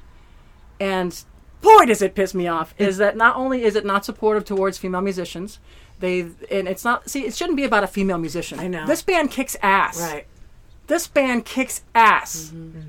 and 0.79 1.23
boy 1.61 1.85
does 1.85 2.01
it 2.01 2.15
piss 2.15 2.33
me 2.33 2.47
off, 2.47 2.73
mm-hmm. 2.73 2.83
is 2.83 2.97
that 2.97 3.17
not 3.17 3.35
only 3.35 3.63
is 3.63 3.75
it 3.75 3.85
not 3.85 4.05
supportive 4.05 4.45
towards 4.45 4.77
female 4.77 5.01
musicians, 5.01 5.59
they 5.99 6.21
and 6.49 6.67
it's 6.67 6.83
not 6.83 7.09
see 7.09 7.25
it 7.25 7.35
shouldn't 7.35 7.57
be 7.57 7.65
about 7.65 7.83
a 7.83 7.87
female 7.87 8.17
musician. 8.17 8.59
I 8.59 8.67
know. 8.67 8.85
this 8.87 9.01
band 9.01 9.31
kicks 9.31 9.55
ass 9.61 10.01
Right. 10.01 10.25
this 10.87 11.07
band 11.07 11.45
kicks 11.45 11.83
ass. 11.93 12.51
Mm-hmm. 12.53 12.79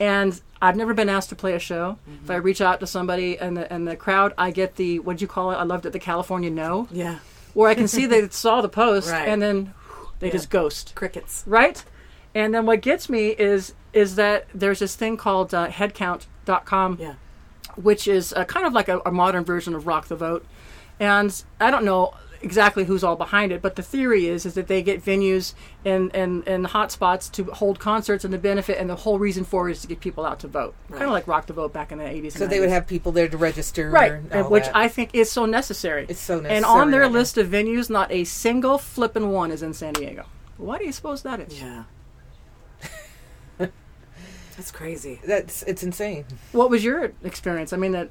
And 0.00 0.40
I've 0.62 0.76
never 0.76 0.94
been 0.94 1.08
asked 1.08 1.28
to 1.30 1.36
play 1.36 1.54
a 1.54 1.58
show. 1.58 1.98
If 2.24 2.30
I 2.30 2.36
reach 2.36 2.60
out 2.60 2.80
to 2.80 2.86
somebody 2.86 3.38
and 3.38 3.56
the 3.56 3.72
and 3.72 3.86
the 3.86 3.96
crowd, 3.96 4.32
I 4.38 4.50
get 4.50 4.76
the 4.76 4.98
what'd 5.00 5.20
you 5.20 5.28
call 5.28 5.50
it? 5.52 5.56
I 5.56 5.62
loved 5.64 5.86
it, 5.86 5.92
the 5.92 5.98
California 5.98 6.50
no, 6.50 6.88
Yeah. 6.90 7.18
where 7.54 7.68
I 7.70 7.74
can 7.74 7.88
see 7.88 8.06
they 8.06 8.28
saw 8.30 8.60
the 8.60 8.68
post 8.68 9.10
Right. 9.10 9.28
and 9.28 9.40
then 9.42 9.74
they 10.20 10.30
just 10.30 10.50
ghost, 10.50 10.92
Crickets. 10.94 11.44
right? 11.46 11.84
And 12.34 12.54
then 12.54 12.66
what 12.66 12.80
gets 12.80 13.08
me 13.08 13.28
is 13.28 13.74
is 13.92 14.16
that 14.16 14.46
there's 14.54 14.78
this 14.80 14.94
thing 14.96 15.16
called 15.16 15.52
uh, 15.54 15.68
Headcount.com 15.68 16.98
Yeah. 17.00 17.14
which 17.76 18.06
is 18.08 18.32
uh, 18.32 18.44
kind 18.44 18.66
of 18.66 18.72
like 18.72 18.88
a, 18.88 19.00
a 19.06 19.10
modern 19.12 19.44
version 19.44 19.74
of 19.74 19.86
Rock 19.86 20.08
the 20.08 20.16
Vote. 20.16 20.44
And 21.00 21.42
I 21.60 21.70
don't 21.70 21.84
know 21.84 22.14
exactly 22.42 22.84
who's 22.84 23.02
all 23.04 23.16
behind 23.16 23.52
it, 23.52 23.62
but 23.62 23.76
the 23.76 23.82
theory 23.82 24.26
is 24.26 24.46
is 24.46 24.54
that 24.54 24.66
they 24.66 24.82
get 24.82 25.04
venues 25.04 25.54
and 25.84 26.14
and 26.14 26.46
and 26.46 26.66
hot 26.66 26.92
spots 26.92 27.28
to 27.30 27.44
hold 27.44 27.78
concerts 27.78 28.24
and 28.24 28.32
the 28.32 28.38
benefit, 28.38 28.78
and 28.78 28.88
the 28.88 28.96
whole 28.96 29.18
reason 29.18 29.44
for 29.44 29.68
it 29.68 29.72
is 29.72 29.82
to 29.82 29.88
get 29.88 30.00
people 30.00 30.24
out 30.24 30.40
to 30.40 30.48
vote, 30.48 30.74
kind 30.90 31.04
of 31.04 31.10
like 31.10 31.26
Rock 31.26 31.46
the 31.46 31.52
Vote 31.52 31.72
back 31.72 31.92
in 31.92 31.98
the 31.98 32.06
eighties. 32.06 32.34
So 32.34 32.46
they 32.46 32.60
would 32.60 32.68
have 32.68 32.86
people 32.86 33.12
there 33.12 33.28
to 33.28 33.36
register, 33.36 33.90
right, 33.90 34.12
and 34.12 34.32
and 34.32 34.44
all 34.44 34.50
which 34.50 34.64
that. 34.64 34.76
I 34.76 34.88
think 34.88 35.10
is 35.14 35.30
so 35.30 35.46
necessary. 35.46 36.06
It's 36.08 36.20
so 36.20 36.36
necessary. 36.36 36.56
And 36.56 36.64
on 36.64 36.90
their 36.90 37.02
right 37.02 37.12
now. 37.12 37.18
list 37.18 37.38
of 37.38 37.48
venues, 37.48 37.90
not 37.90 38.10
a 38.12 38.24
single 38.24 38.78
flippin' 38.78 39.30
one 39.30 39.50
is 39.50 39.62
in 39.62 39.74
San 39.74 39.94
Diego. 39.94 40.26
Why 40.56 40.78
do 40.78 40.84
you 40.84 40.92
suppose 40.92 41.22
that 41.22 41.40
is? 41.40 41.60
Yeah. 41.60 41.84
That's 44.56 44.72
crazy. 44.72 45.20
that's 45.24 45.62
it's 45.64 45.84
insane. 45.84 46.24
What 46.50 46.68
was 46.68 46.82
your 46.82 47.12
experience? 47.22 47.72
I 47.72 47.76
mean, 47.76 47.92
that 47.92 48.10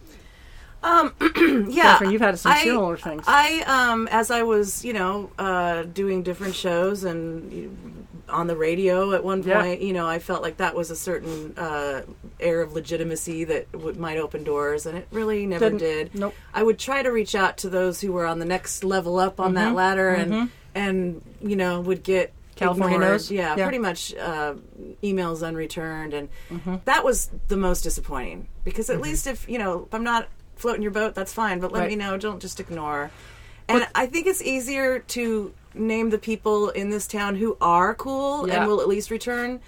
Yeah, 1.69 1.83
Catherine, 1.93 2.11
you've 2.11 2.21
had 2.21 2.37
some 2.39 2.51
I- 2.51 2.63
similar 2.63 2.97
things. 2.97 3.23
I, 3.27 3.61
um, 3.67 4.07
as 4.09 4.31
I 4.31 4.43
was, 4.43 4.83
you 4.85 4.93
know, 4.93 5.29
uh, 5.37 5.83
doing 5.83 6.23
different 6.23 6.55
shows 6.55 7.03
and 7.03 8.07
on 8.29 8.47
the 8.47 8.55
radio 8.57 9.13
at 9.13 9.23
one 9.23 9.41
Yeah. 9.41 9.61
point, 9.61 9.81
you 9.81 9.93
know, 9.93 10.05
I 10.07 10.19
felt 10.19 10.41
like 10.41 10.57
that 10.57 10.75
was 10.75 10.91
a 10.91 10.95
certain 10.95 11.53
uh, 11.57 12.01
air 12.39 12.61
of 12.61 12.73
legitimacy 12.73 13.45
that 13.45 13.73
would, 13.73 13.97
might 13.97 14.17
open 14.17 14.43
doors, 14.43 14.85
and 14.85 14.97
it 14.97 15.07
really 15.11 15.45
never 15.45 15.65
Didn't- 15.69 15.79
did. 15.79 16.15
nope. 16.15 16.33
I 16.53 16.61
would 16.63 16.77
try 16.77 17.01
to 17.03 17.09
reach 17.09 17.35
out 17.35 17.57
to 17.59 17.69
those 17.69 18.01
who 18.01 18.11
were 18.11 18.25
on 18.25 18.39
the 18.39 18.45
next 18.45 18.83
level 18.83 19.17
up 19.17 19.39
on 19.39 19.53
Mm-hmm. 19.53 19.55
that 19.55 19.73
ladder, 19.75 20.09
and 20.09 20.49
and 20.75 21.21
you 21.41 21.55
know 21.55 21.79
would 21.81 22.03
get 22.03 22.33
California 22.55 22.97
knows? 22.99 23.31
Yeah, 23.31 23.55
Yeah. 23.55 23.63
pretty 23.65 23.79
much 23.79 24.13
uh, 24.15 24.55
emails 25.01 25.41
unreturned, 25.41 26.13
and 26.13 26.27
Mm-hmm. 26.51 26.75
that 26.85 27.05
was 27.05 27.29
the 27.47 27.57
most 27.57 27.81
disappointing 27.81 28.47
because 28.65 28.89
at 28.89 28.99
least 28.99 29.25
if 29.27 29.47
you 29.47 29.57
know 29.57 29.85
if 29.87 29.93
I'm 29.93 30.03
not 30.03 30.27
floating 30.59 30.81
your 30.81 30.91
boat, 30.91 31.15
that's 31.15 31.33
fine. 31.33 31.59
But 31.59 31.71
let 31.71 31.81
Right. 31.81 31.89
me 31.89 31.95
know. 31.95 32.17
Don't 32.17 32.41
just 32.41 32.59
ignore. 32.59 33.11
And 33.69 33.85
I 33.95 34.05
think 34.05 34.27
it's 34.27 34.41
easier 34.41 34.99
to 34.99 35.53
name 35.73 36.09
the 36.09 36.17
people 36.17 36.69
in 36.69 36.89
this 36.89 37.05
town 37.07 37.35
who 37.35 37.57
are 37.61 37.93
cool 37.93 38.47
Yeah. 38.47 38.59
and 38.61 38.67
will 38.67 38.81
at 38.81 38.87
least 38.87 39.11
return 39.11 39.59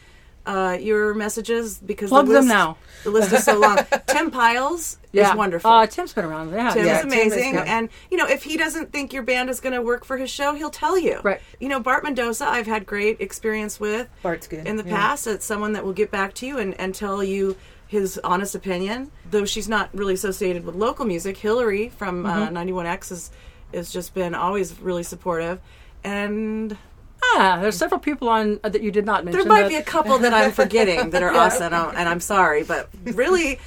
uh, 0.45 0.75
your 0.79 1.13
messages 1.13 1.77
because 1.85 2.09
Plug 2.09 2.25
the 2.25 2.33
them 2.33 2.45
list, 2.45 2.53
now. 2.53 2.77
The 3.03 3.09
list 3.11 3.31
is 3.33 3.43
so 3.43 3.59
long. 3.59 3.77
Tim 4.07 4.31
Pyles 4.31 4.97
yeah, 5.11 5.29
is 5.31 5.35
wonderful. 5.35 5.69
Uh, 5.69 5.85
Tim's 5.85 6.13
been 6.13 6.25
around. 6.25 6.51
Yeah, 6.51 6.71
Tim 6.71 6.85
yeah. 6.87 6.95
is 6.95 7.01
Tim 7.01 7.11
is 7.11 7.33
amazing, 7.33 7.57
and 7.57 7.89
you 8.09 8.17
know 8.17 8.25
if 8.25 8.43
he 8.43 8.57
doesn't 8.57 8.91
think 8.91 9.13
your 9.13 9.21
band 9.21 9.51
is 9.51 9.59
going 9.59 9.73
to 9.73 9.81
work 9.81 10.05
for 10.05 10.17
his 10.17 10.31
show, 10.31 10.53
he'll 10.55 10.71
tell 10.71 10.97
you. 10.97 11.19
Right. 11.21 11.39
You 11.59 11.67
know 11.67 11.79
Bart 11.79 12.03
Mendoza, 12.03 12.47
I've 12.47 12.65
had 12.65 12.87
great 12.87 13.21
experience 13.21 13.79
with 13.79 14.07
Bart's 14.23 14.47
good, 14.47 14.65
in 14.65 14.77
the 14.77 14.83
past. 14.83 15.27
It's 15.27 15.45
someone 15.45 15.73
that 15.73 15.83
will 15.85 15.93
get 15.93 16.09
back 16.09 16.33
to 16.35 16.47
you 16.47 16.57
and, 16.57 16.73
and 16.79 16.95
tell 16.95 17.23
you 17.23 17.55
his 17.89 18.19
honest 18.23 18.53
opinion. 18.55 19.09
Though 19.29 19.45
she's 19.45 19.67
not 19.67 19.89
really 19.93 20.13
associated 20.13 20.63
with 20.65 20.75
local 20.75 21.05
music, 21.05 21.35
Hillary 21.37 21.89
from 21.89 22.23
Mm-hmm. 22.23 22.55
uh, 22.55 22.61
91X 22.61 23.09
has 23.09 23.31
has 23.73 23.91
just 23.91 24.13
been 24.13 24.33
always 24.35 24.79
really 24.79 25.03
supportive, 25.03 25.59
and 26.03 26.77
Ah, 27.21 27.57
there's 27.61 27.77
several 27.77 27.99
people 27.99 28.29
on 28.29 28.59
uh, 28.63 28.69
that 28.69 28.81
you 28.81 28.91
did 28.91 29.05
not 29.05 29.25
mention. 29.25 29.41
there 29.41 29.47
might 29.49 29.63
that- 29.63 29.69
be 29.69 29.75
a 29.75 29.83
couple 29.83 30.17
that 30.19 30.33
I'm 30.33 30.51
forgetting 30.51 31.09
that 31.09 31.21
are 31.21 31.31
awesome, 31.43 31.73
and 31.73 32.07
I'm 32.07 32.19
sorry, 32.21 32.63
but 32.63 32.89
really. 33.03 33.59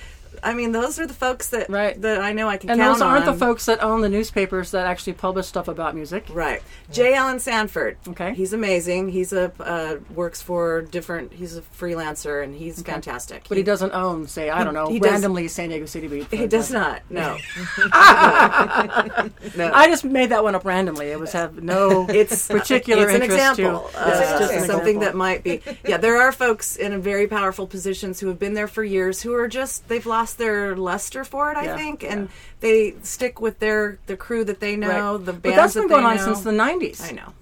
I 0.45 0.55
mean, 0.55 0.73
those 0.73 0.99
are 0.99 1.07
the 1.07 1.15
folks 1.15 1.49
that 1.51 1.71
Right. 1.71 2.01
that 2.03 2.21
I 2.21 2.33
know 2.33 2.49
I 2.49 2.57
can 2.57 2.71
and 2.71 2.81
those 2.81 3.01
aren't 3.01 3.27
on. 3.27 3.33
the 3.33 3.39
folks 3.39 3.67
that 3.67 3.83
own 3.83 4.01
the 4.01 4.09
newspapers 4.09 4.73
that 4.73 4.87
actually 4.87 5.13
publish 5.13 5.47
stuff 5.47 5.69
about 5.69 5.95
music. 5.95 6.25
Right. 6.31 6.63
Jay 6.91 7.15
Allen 7.15 7.39
Sanford. 7.39 7.97
Okay. 8.09 8.35
He's 8.35 8.53
amazing. 8.53 9.09
He's 9.11 9.33
a 9.33 9.53
uh, 9.61 9.97
works 10.15 10.43
for 10.43 10.83
different. 10.83 11.33
He's 11.33 11.57
a 11.57 11.63
freelancer 11.63 12.43
and 12.43 12.55
he's 12.57 12.83
fantastic. 12.83 13.45
But 13.49 13.57
he 13.57 13.63
doesn't 13.63 13.93
own, 13.93 14.27
say, 14.27 14.51
I 14.51 14.65
don't 14.65 14.75
know, 14.75 14.89
he 14.89 14.99
does- 14.99 15.13
randomly 15.13 15.47
San 15.49 15.69
Diego 15.69 15.87
City 15.87 16.09
Beat. 16.09 16.27
He 16.33 16.47
does 16.47 16.71
not. 16.73 17.03
No. 17.09 17.37
no. 19.57 19.71
I 19.73 19.87
just 19.89 20.05
made 20.05 20.31
that 20.31 20.43
one 20.43 20.55
up 20.55 20.65
randomly. 20.65 21.07
It 21.11 21.19
was 21.21 21.33
have 21.33 21.63
no 21.63 22.07
It's 22.13 22.49
particular 22.49 23.05
It's 23.09 23.15
an 23.15 23.23
example. 23.23 23.89
to. 23.93 23.99
Uh, 23.99 24.09
It's 24.11 24.19
just 24.21 24.39
just 24.41 24.53
an 24.55 24.59
an 24.61 24.67
something 24.67 25.01
that 25.01 25.15
might 25.15 25.43
be. 25.45 25.61
Yeah, 25.87 25.97
there 25.99 26.21
are 26.21 26.33
folks 26.33 26.77
in 26.77 27.01
very 27.01 27.27
powerful 27.27 27.67
positions 27.67 28.21
who 28.21 28.29
have 28.29 28.39
been 28.39 28.55
there 28.55 28.69
for 28.69 28.83
years 28.85 29.23
who 29.23 29.35
are 29.35 29.49
just 29.49 29.89
they've 29.89 30.05
lost 30.07 30.32
their 30.35 30.77
luster 30.77 31.25
for 31.25 31.51
it. 31.51 31.57
I 31.57 31.65
Yeah, 31.65 31.77
think, 31.77 32.05
and 32.05 32.29
they 32.61 32.95
stick 33.03 33.41
with 33.41 33.59
their 33.59 33.99
the 34.07 34.17
crew 34.17 34.45
that 34.45 34.61
they 34.61 34.77
know. 34.77 35.17
Right. 35.17 35.25
The 35.25 35.33
bands 35.33 35.43
but 35.43 35.57
that's 35.57 35.75
that 35.75 35.81
been 35.81 35.89
going 35.89 36.05
on 36.05 36.17
know. 36.17 36.25
since 36.25 36.41
the 36.43 36.51
90s. 36.53 37.09
I 37.09 37.13
know. 37.13 37.33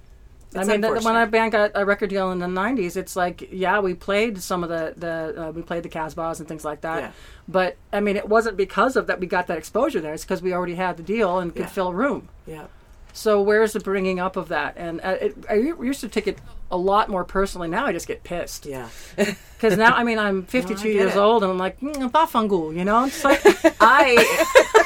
I 0.53 0.65
mean, 0.65 0.81
that, 0.81 1.05
when 1.05 1.15
our 1.15 1.27
band 1.27 1.53
got 1.53 1.71
a 1.77 1.85
record 1.85 2.11
deal 2.11 2.33
in 2.33 2.41
the 2.41 2.47
'90s, 2.47 2.97
it's 2.97 3.15
like, 3.15 3.49
yeah, 3.53 3.79
we 3.79 3.95
played 3.95 4.43
some 4.43 4.65
of 4.65 4.69
the 4.69 4.95
the 4.97 5.49
uh, 5.49 5.51
we 5.53 5.63
played 5.63 5.85
the 5.85 5.89
Casbahs 5.89 6.41
and 6.41 6.49
things 6.49 6.65
like 6.65 6.81
that. 6.81 6.99
Yeah. 6.99 7.11
But 7.47 7.77
I 7.93 8.01
mean, 8.01 8.17
it 8.17 8.29
wasn't 8.29 8.57
because 8.57 8.97
of 8.97 9.07
that 9.07 9.21
we 9.21 9.29
got 9.29 9.47
that 9.47 9.59
exposure 9.59 10.01
there. 10.01 10.13
It's 10.13 10.25
because 10.25 10.43
we 10.43 10.53
already 10.53 10.75
had 10.75 10.97
the 10.97 11.05
deal 11.05 11.39
and 11.39 11.53
could 11.55 11.61
Yeah. 11.67 11.69
fill 11.69 11.89
a 11.89 11.95
room. 11.95 12.29
Yeah. 12.49 12.65
So 13.13 13.41
where's 13.43 13.73
the 13.73 13.81
bringing 13.81 14.21
up 14.21 14.37
of 14.37 14.49
that? 14.49 14.75
And 14.77 15.01
uh, 15.03 15.17
it, 15.21 15.37
I 15.49 15.55
used 15.55 16.01
to 16.01 16.09
take 16.09 16.27
it 16.27 16.39
a 16.71 16.77
lot 16.77 17.09
more 17.09 17.25
personally. 17.25 17.69
Now 17.69 17.87
I 17.87 17.93
just 17.93 18.07
get 18.07 18.23
pissed 18.23 18.65
Yeah. 18.67 18.89
because 19.17 19.77
now 19.77 19.95
I 19.95 20.05
mean 20.05 20.19
I'm 20.19 20.43
52 20.47 20.83
get 20.83 20.93
years 20.95 21.15
it. 21.17 21.19
old 21.19 21.43
and 21.43 21.51
I'm 21.53 21.59
like 21.59 21.81
mm, 21.81 22.11
bafangu, 22.11 22.77
you 22.77 22.85
know. 22.85 23.05
It's 23.07 23.25
like 23.25 23.41
I 23.81 24.15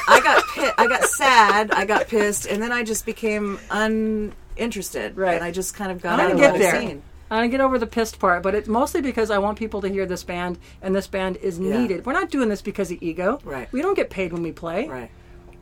I 0.07 0.19
got 0.21 0.43
pi- 0.55 0.73
I 0.83 0.87
got 0.87 1.03
sad, 1.03 1.71
I 1.71 1.85
got 1.85 2.07
pissed, 2.07 2.45
and 2.47 2.61
then 2.61 2.71
I 2.71 2.83
just 2.83 3.05
became 3.05 3.59
uninterested. 3.69 5.17
Right. 5.17 5.35
And 5.35 5.43
I 5.43 5.51
just 5.51 5.75
kind 5.75 5.91
of 5.91 6.01
got 6.01 6.19
I 6.19 6.25
out 6.25 6.31
of 6.31 6.37
get 6.37 6.53
the 6.53 6.59
there. 6.59 6.79
scene. 6.81 7.03
I 7.31 7.47
get 7.47 7.59
over 7.59 7.79
the 7.79 7.87
pissed 7.87 8.19
part, 8.19 8.43
but 8.43 8.53
it's 8.53 8.67
mostly 8.67 9.01
because 9.01 9.31
I 9.31 9.39
want 9.39 9.57
people 9.57 9.81
to 9.81 9.87
hear 9.89 10.05
this 10.05 10.23
band, 10.23 10.59
and 10.81 10.95
this 10.95 11.07
band 11.07 11.37
is 11.37 11.57
Yeah. 11.59 11.79
needed. 11.81 12.05
We're 12.05 12.13
not 12.13 12.29
doing 12.29 12.49
this 12.49 12.61
because 12.61 12.91
of 12.91 13.01
ego. 13.01 13.39
Right. 13.43 13.71
We 13.71 13.81
don't 13.81 13.95
get 13.95 14.09
paid 14.11 14.31
when 14.31 14.43
we 14.43 14.51
play. 14.51 14.87
Right. 14.87 15.09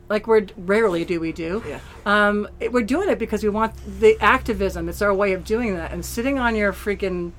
Like 0.08 0.26
we're 0.26 0.46
rarely 0.56 1.04
do 1.04 1.18
we 1.20 1.32
do. 1.32 1.62
Yeah. 1.66 1.80
Um, 2.04 2.48
it- 2.60 2.72
we're 2.72 2.82
doing 2.84 3.08
it 3.08 3.18
because 3.18 3.42
we 3.42 3.48
want 3.48 3.72
the 4.00 4.18
activism. 4.20 4.88
It's 4.88 5.00
our 5.02 5.14
way 5.14 5.32
of 5.32 5.44
doing 5.44 5.74
that. 5.76 5.92
And 5.92 6.04
sitting 6.04 6.38
on 6.38 6.54
your 6.56 6.72
freaking 6.72 7.32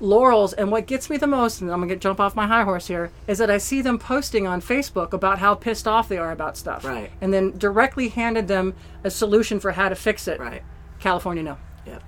laurels. 0.00 0.52
And 0.52 0.70
what 0.70 0.86
gets 0.86 1.10
me 1.10 1.16
the 1.16 1.26
most, 1.26 1.60
and 1.60 1.70
I'm 1.70 1.78
gonna 1.80 1.88
get, 1.88 2.00
jump 2.00 2.18
off 2.20 2.34
my 2.34 2.46
high 2.46 2.62
horse 2.64 2.86
here, 2.86 3.10
is 3.26 3.38
that 3.38 3.50
I 3.50 3.58
see 3.58 3.82
them 3.82 3.98
posting 3.98 4.46
on 4.46 4.60
Facebook 4.60 5.12
about 5.12 5.38
how 5.38 5.54
pissed 5.54 5.86
off 5.86 6.08
they 6.08 6.18
are 6.18 6.32
about 6.32 6.56
stuff. 6.56 6.84
Right. 6.84 7.10
And 7.20 7.32
then 7.32 7.56
directly 7.58 8.08
handed 8.08 8.48
them 8.48 8.74
a 9.04 9.10
solution 9.10 9.60
for 9.60 9.72
how 9.72 9.88
to 9.88 9.94
fix 9.94 10.26
it. 10.28 10.40
Right. 10.40 10.62
California, 10.98 11.42
no. 11.42 11.58
Yep. 11.86 12.02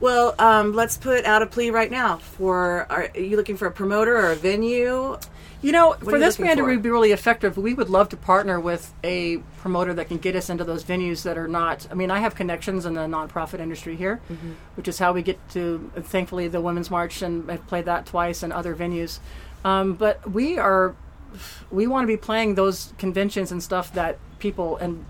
Well, 0.00 0.34
um, 0.38 0.72
let's 0.74 0.96
put 0.96 1.24
out 1.24 1.42
a 1.42 1.46
plea 1.46 1.70
right 1.70 1.90
now. 1.90 2.16
For 2.18 2.86
are 2.90 3.08
you 3.16 3.36
looking 3.36 3.56
for 3.56 3.66
a 3.66 3.70
promoter 3.72 4.16
or 4.16 4.32
a 4.32 4.36
venue? 4.36 5.18
You 5.64 5.72
know, 5.72 5.92
are 5.94 5.98
for 5.98 6.12
you 6.12 6.18
this 6.18 6.36
band 6.36 6.60
for? 6.60 6.70
to 6.70 6.78
be 6.78 6.90
really 6.90 7.12
effective, 7.12 7.56
we 7.56 7.74
would 7.74 7.88
love 7.88 8.08
to 8.10 8.16
partner 8.16 8.60
with 8.60 8.92
a 9.02 9.38
promoter 9.58 9.94
that 9.94 10.08
can 10.08 10.18
get 10.18 10.36
us 10.36 10.50
into 10.50 10.64
those 10.64 10.84
venues 10.84 11.22
that 11.22 11.38
are 11.38 11.48
not. 11.48 11.88
I 11.90 11.94
mean, 11.94 12.10
I 12.10 12.18
have 12.20 12.34
connections 12.34 12.84
in 12.86 12.94
the 12.94 13.02
nonprofit 13.02 13.60
industry 13.60 13.96
here, 13.96 14.20
Mm-hmm. 14.30 14.52
which 14.76 14.88
is 14.88 14.98
how 14.98 15.12
we 15.12 15.22
get 15.22 15.38
to, 15.50 15.90
thankfully, 15.96 16.48
the 16.48 16.60
Women's 16.60 16.90
March, 16.90 17.22
and 17.22 17.50
I've 17.50 17.66
played 17.66 17.86
that 17.86 18.04
twice 18.06 18.42
and 18.42 18.52
other 18.52 18.74
venues. 18.76 19.20
Um, 19.64 19.94
but 19.94 20.30
we 20.30 20.58
are 20.58 20.94
we 21.70 21.86
want 21.86 22.04
to 22.04 22.06
be 22.06 22.16
playing 22.16 22.54
those 22.54 22.92
conventions 22.98 23.50
and 23.50 23.62
stuff 23.62 23.92
that 23.94 24.18
people 24.38 24.76
and 24.76 25.04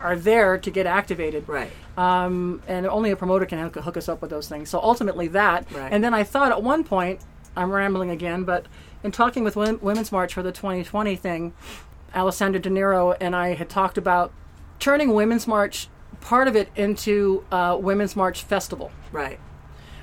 are 0.00 0.16
there 0.16 0.56
to 0.58 0.70
get 0.70 0.86
activated. 0.86 1.48
Right. 1.48 1.70
Um, 1.96 2.62
and 2.68 2.86
only 2.86 3.10
a 3.10 3.16
promoter 3.16 3.46
can 3.46 3.58
hook, 3.58 3.76
hook 3.76 3.96
us 3.96 4.08
up 4.08 4.20
with 4.20 4.30
those 4.30 4.48
things. 4.48 4.68
So 4.68 4.78
ultimately 4.80 5.28
that. 5.28 5.70
Right. 5.72 5.92
And 5.92 6.04
then 6.04 6.14
I 6.14 6.22
thought 6.22 6.52
at 6.52 6.62
one 6.62 6.84
point, 6.84 7.20
I'm 7.56 7.70
rambling 7.70 8.10
again, 8.10 8.44
but 8.44 8.66
in 9.06 9.12
talking 9.12 9.44
with 9.44 9.56
Women's 9.56 10.12
March 10.12 10.34
for 10.34 10.42
the 10.42 10.52
2020 10.52 11.16
thing, 11.16 11.54
Alessandra 12.14 12.60
De 12.60 12.68
Niro 12.68 13.16
and 13.20 13.34
I 13.34 13.54
had 13.54 13.68
talked 13.70 13.96
about 13.96 14.32
turning 14.80 15.14
Women's 15.14 15.46
March, 15.46 15.88
part 16.20 16.48
of 16.48 16.56
it, 16.56 16.68
into 16.76 17.44
a 17.50 17.78
Women's 17.78 18.16
March 18.16 18.42
festival, 18.42 18.90
Right. 19.12 19.38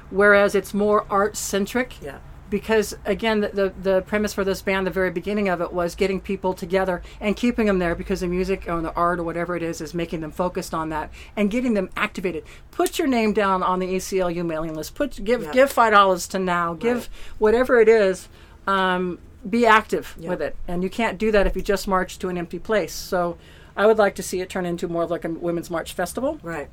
whereas 0.10 0.56
it's 0.56 0.74
more 0.74 1.06
art 1.10 1.36
centric 1.38 1.95
Yeah. 2.01 2.18
because 2.49 2.95
again 3.06 3.41
the, 3.41 3.49
the 3.49 3.74
the 3.82 4.01
premise 4.04 4.34
for 4.34 4.43
this 4.43 4.62
band 4.62 4.86
the 4.88 4.91
very 4.91 5.10
beginning 5.12 5.49
of 5.49 5.60
it 5.60 5.74
was 5.74 5.95
getting 5.95 6.22
people 6.22 6.54
together 6.54 7.01
and 7.20 7.36
keeping 7.36 7.66
them 7.66 7.80
there 7.80 7.95
because 7.95 8.20
the 8.22 8.28
music 8.28 8.66
or 8.68 8.80
the 8.82 8.93
art 8.93 9.20
or 9.20 9.24
whatever 9.24 9.56
it 9.56 9.64
is 9.64 9.82
is 9.82 9.93
making 9.93 10.22
them 10.22 10.32
focused 10.32 10.74
on 10.74 10.89
that 10.89 11.10
and 11.36 11.49
getting 11.49 11.74
them 11.74 11.89
activated 11.97 12.43
put 12.72 12.99
your 12.99 13.08
name 13.08 13.34
down 13.34 13.64
on 13.64 13.80
the 13.80 13.88
ACLU 13.95 14.45
mailing 14.45 14.76
list 14.76 14.93
put 14.93 15.24
give 15.24 15.41
Yeah. 15.43 15.51
give 15.51 15.72
five 15.72 15.93
dollars 15.93 16.28
to 16.30 16.38
NOW 16.39 16.76
give 16.76 16.97
Right. 16.97 17.10
whatever 17.39 17.80
it 17.80 17.89
is 17.89 18.30
um, 18.68 19.20
be 19.49 19.66
active 19.66 20.16
Yeah. 20.20 20.30
with 20.30 20.41
it 20.41 20.55
and 20.68 20.84
you 20.84 20.89
can't 20.89 21.18
do 21.18 21.32
that 21.32 21.45
if 21.47 21.55
you 21.55 21.61
just 21.61 21.88
march 21.88 22.18
to 22.20 22.30
an 22.30 22.38
empty 22.38 22.59
place 22.59 22.93
so 22.93 23.38
I 23.76 23.86
would 23.88 23.97
like 23.97 24.16
to 24.16 24.24
see 24.24 24.39
it 24.41 24.49
turn 24.49 24.66
into 24.66 24.88
more 24.88 25.03
of 25.03 25.11
like 25.11 25.26
a 25.26 25.30
women's 25.30 25.70
march 25.70 25.93
festival 25.93 26.39
Right. 26.43 26.70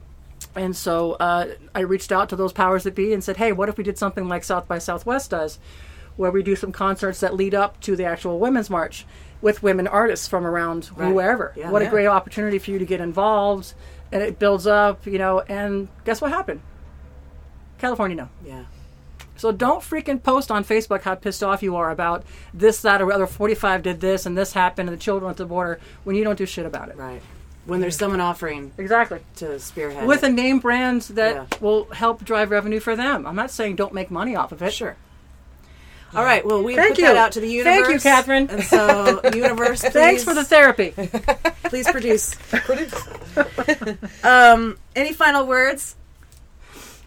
and 0.55 0.76
so 0.76 1.12
uh, 1.14 1.47
I 1.74 1.80
reached 1.80 2.12
out 2.12 2.28
to 2.28 2.36
those 2.36 2.53
powers 2.53 2.84
that 2.84 2.95
be 2.95 3.12
and 3.12 3.22
said, 3.24 3.36
hey, 3.38 3.53
what 3.53 3.68
if 3.68 3.76
we 3.76 3.84
did 3.84 3.99
something 3.99 4.28
like 4.28 4.45
South 4.45 4.68
by 4.68 4.78
Southwest 4.78 5.30
does, 5.30 5.59
where 6.16 6.30
we 6.30 6.43
do 6.43 6.55
some 6.57 6.70
concerts 6.72 7.20
that 7.20 7.34
lead 7.34 7.55
up 7.55 7.80
to 7.80 7.97
the 7.97 8.05
actual 8.05 8.38
Women's 8.38 8.70
March 8.70 9.05
with 9.43 9.62
women 9.62 9.86
artists 9.86 10.28
from 10.28 10.47
around 10.47 10.91
Right. 10.95 11.12
wherever. 11.14 11.53
Yeah. 11.57 11.70
what 11.70 11.82
Yeah. 11.82 11.88
a 11.88 11.91
great 11.91 12.07
opportunity 12.07 12.59
for 12.59 12.70
you 12.70 12.78
to 12.78 12.84
get 12.84 13.01
involved. 13.01 13.72
And 14.12 14.22
it 14.22 14.38
builds 14.38 14.66
up, 14.66 15.07
you 15.07 15.18
know, 15.18 15.41
and 15.41 15.88
guess 16.05 16.20
what 16.20 16.30
happened? 16.32 16.61
California, 17.78 18.16
no. 18.16 18.28
Yeah. 18.45 18.64
So 19.41 19.53
don't 19.53 19.80
freaking 19.80 20.22
post 20.22 20.51
on 20.51 20.64
Facebook 20.64 21.01
how 21.01 21.14
pissed 21.14 21.43
off 21.43 21.62
you 21.62 21.76
are 21.76 21.91
about 21.91 22.24
this, 22.53 22.82
that, 22.82 23.01
or 23.01 23.11
other. 23.11 23.26
45 23.26 23.82
did 23.82 23.99
this, 24.01 24.26
and 24.26 24.36
this 24.36 24.53
happened, 24.53 24.91
and 24.91 24.99
the 24.99 25.01
children 25.03 25.30
at 25.30 25.38
the 25.38 25.47
border 25.47 25.80
when 26.05 26.14
you 26.14 26.24
don't 26.24 26.36
do 26.36 26.45
shit 26.45 26.66
about 26.66 26.91
it. 26.91 26.97
Right. 26.99 27.22
When 27.64 27.80
there's 27.80 27.97
someone 27.97 28.20
offering 28.20 28.72
Exactly. 28.76 29.20
to 29.36 29.59
spearhead 29.59 30.07
with 30.07 30.22
it. 30.24 30.30
a 30.30 30.32
name 30.32 30.59
brand 30.59 31.03
that 31.14 31.34
Yeah. 31.34 31.47
will 31.61 31.84
help 31.86 32.22
drive 32.22 32.51
revenue 32.51 32.80
for 32.80 32.95
them. 32.97 33.26
I'm 33.26 33.34
not 33.36 33.51
saying 33.51 33.76
don't 33.76 33.95
make 33.95 34.11
money 34.11 34.36
off 34.36 34.53
of 34.53 34.61
it. 34.62 34.74
Sure. 34.74 34.97
All 36.14 36.24
right. 36.24 36.45
Well, 36.45 36.62
we 36.62 36.74
Thank 36.76 36.97
put 36.97 37.03
that 37.03 37.12
you. 37.14 37.18
out 37.18 37.32
to 37.32 37.41
the 37.41 37.49
universe. 37.49 37.86
Thank 37.86 37.95
you, 37.95 38.01
Catherine. 38.01 38.49
And 38.51 38.62
so, 38.64 39.20
universe, 39.34 39.80
please, 39.80 39.93
Thanks 39.93 40.24
for 40.24 40.34
the 40.34 40.45
therapy. 40.45 40.91
please 41.64 41.88
produce. 41.91 42.36
Um, 44.24 44.76
any 44.97 45.12
final 45.12 45.47
words? 45.47 45.97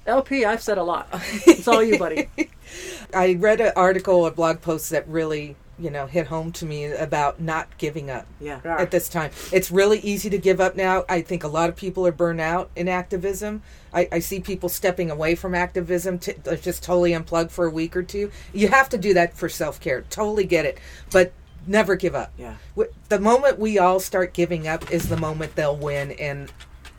LP, 0.05 0.45
I've 0.45 0.61
said 0.61 0.77
a 0.77 0.83
lot. 0.83 1.07
It's 1.47 1.67
all 1.67 1.83
you, 1.83 1.97
buddy. 1.97 2.29
I 3.13 3.35
read 3.35 3.61
an 3.61 3.71
article, 3.75 4.25
a 4.25 4.31
blog 4.31 4.61
post 4.61 4.89
that 4.89 5.07
really, 5.07 5.55
you 5.79 5.89
know, 5.89 6.07
hit 6.07 6.27
home 6.27 6.51
to 6.53 6.65
me 6.65 6.85
about 6.85 7.39
not 7.39 7.77
giving 7.77 8.09
up 8.09 8.25
Yeah. 8.41 8.59
Yeah. 8.65 8.77
at 8.79 8.91
this 8.91 9.07
time. 9.07 9.31
It's 9.51 9.71
really 9.71 9.99
easy 9.99 10.29
to 10.31 10.37
give 10.37 10.59
up 10.59 10.75
now. 10.75 11.05
I 11.07 11.21
think 11.21 11.43
a 11.43 11.47
lot 11.47 11.69
of 11.69 11.75
people 11.75 12.05
are 12.07 12.11
burned 12.11 12.41
out 12.41 12.69
in 12.75 12.87
activism. 12.87 13.61
I, 13.93 14.07
I 14.11 14.19
see 14.19 14.39
people 14.39 14.69
stepping 14.69 15.11
away 15.11 15.35
from 15.35 15.53
activism 15.55 16.19
to 16.19 16.35
uh, 16.51 16.55
just 16.55 16.83
totally 16.83 17.11
unplug 17.11 17.51
for 17.51 17.65
a 17.65 17.69
week 17.69 17.95
or 17.95 18.03
two. 18.03 18.31
You 18.53 18.69
have 18.69 18.89
to 18.89 18.97
do 18.97 19.13
that 19.13 19.37
for 19.37 19.47
self 19.47 19.79
care. 19.79 20.01
Totally 20.09 20.45
get 20.45 20.65
it. 20.65 20.79
But 21.11 21.31
never 21.67 21.95
give 21.95 22.15
up. 22.15 22.31
Yeah. 22.37 22.55
The 23.09 23.19
moment 23.19 23.59
we 23.59 23.77
all 23.77 23.99
start 23.99 24.33
giving 24.33 24.67
up 24.67 24.91
is 24.91 25.07
the 25.07 25.17
moment 25.17 25.55
they'll 25.55 25.77
win, 25.77 26.11
and 26.13 26.51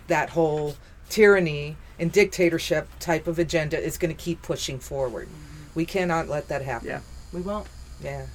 that 0.06 0.30
whole 0.30 0.76
tyranny 1.10 1.76
and 1.98 2.10
dictatorship 2.12 2.88
type 2.98 3.26
of 3.26 3.38
agenda 3.38 3.78
is 3.78 3.96
going 3.98 4.14
to 4.14 4.20
keep 4.20 4.42
pushing 4.42 4.78
forward. 4.78 5.28
We 5.74 5.84
cannot 5.84 6.28
let 6.28 6.48
that 6.48 6.62
happen. 6.62 6.88
Yeah. 6.88 7.00
We 7.32 7.40
won't. 7.40 7.66
Yeah. 8.02 8.26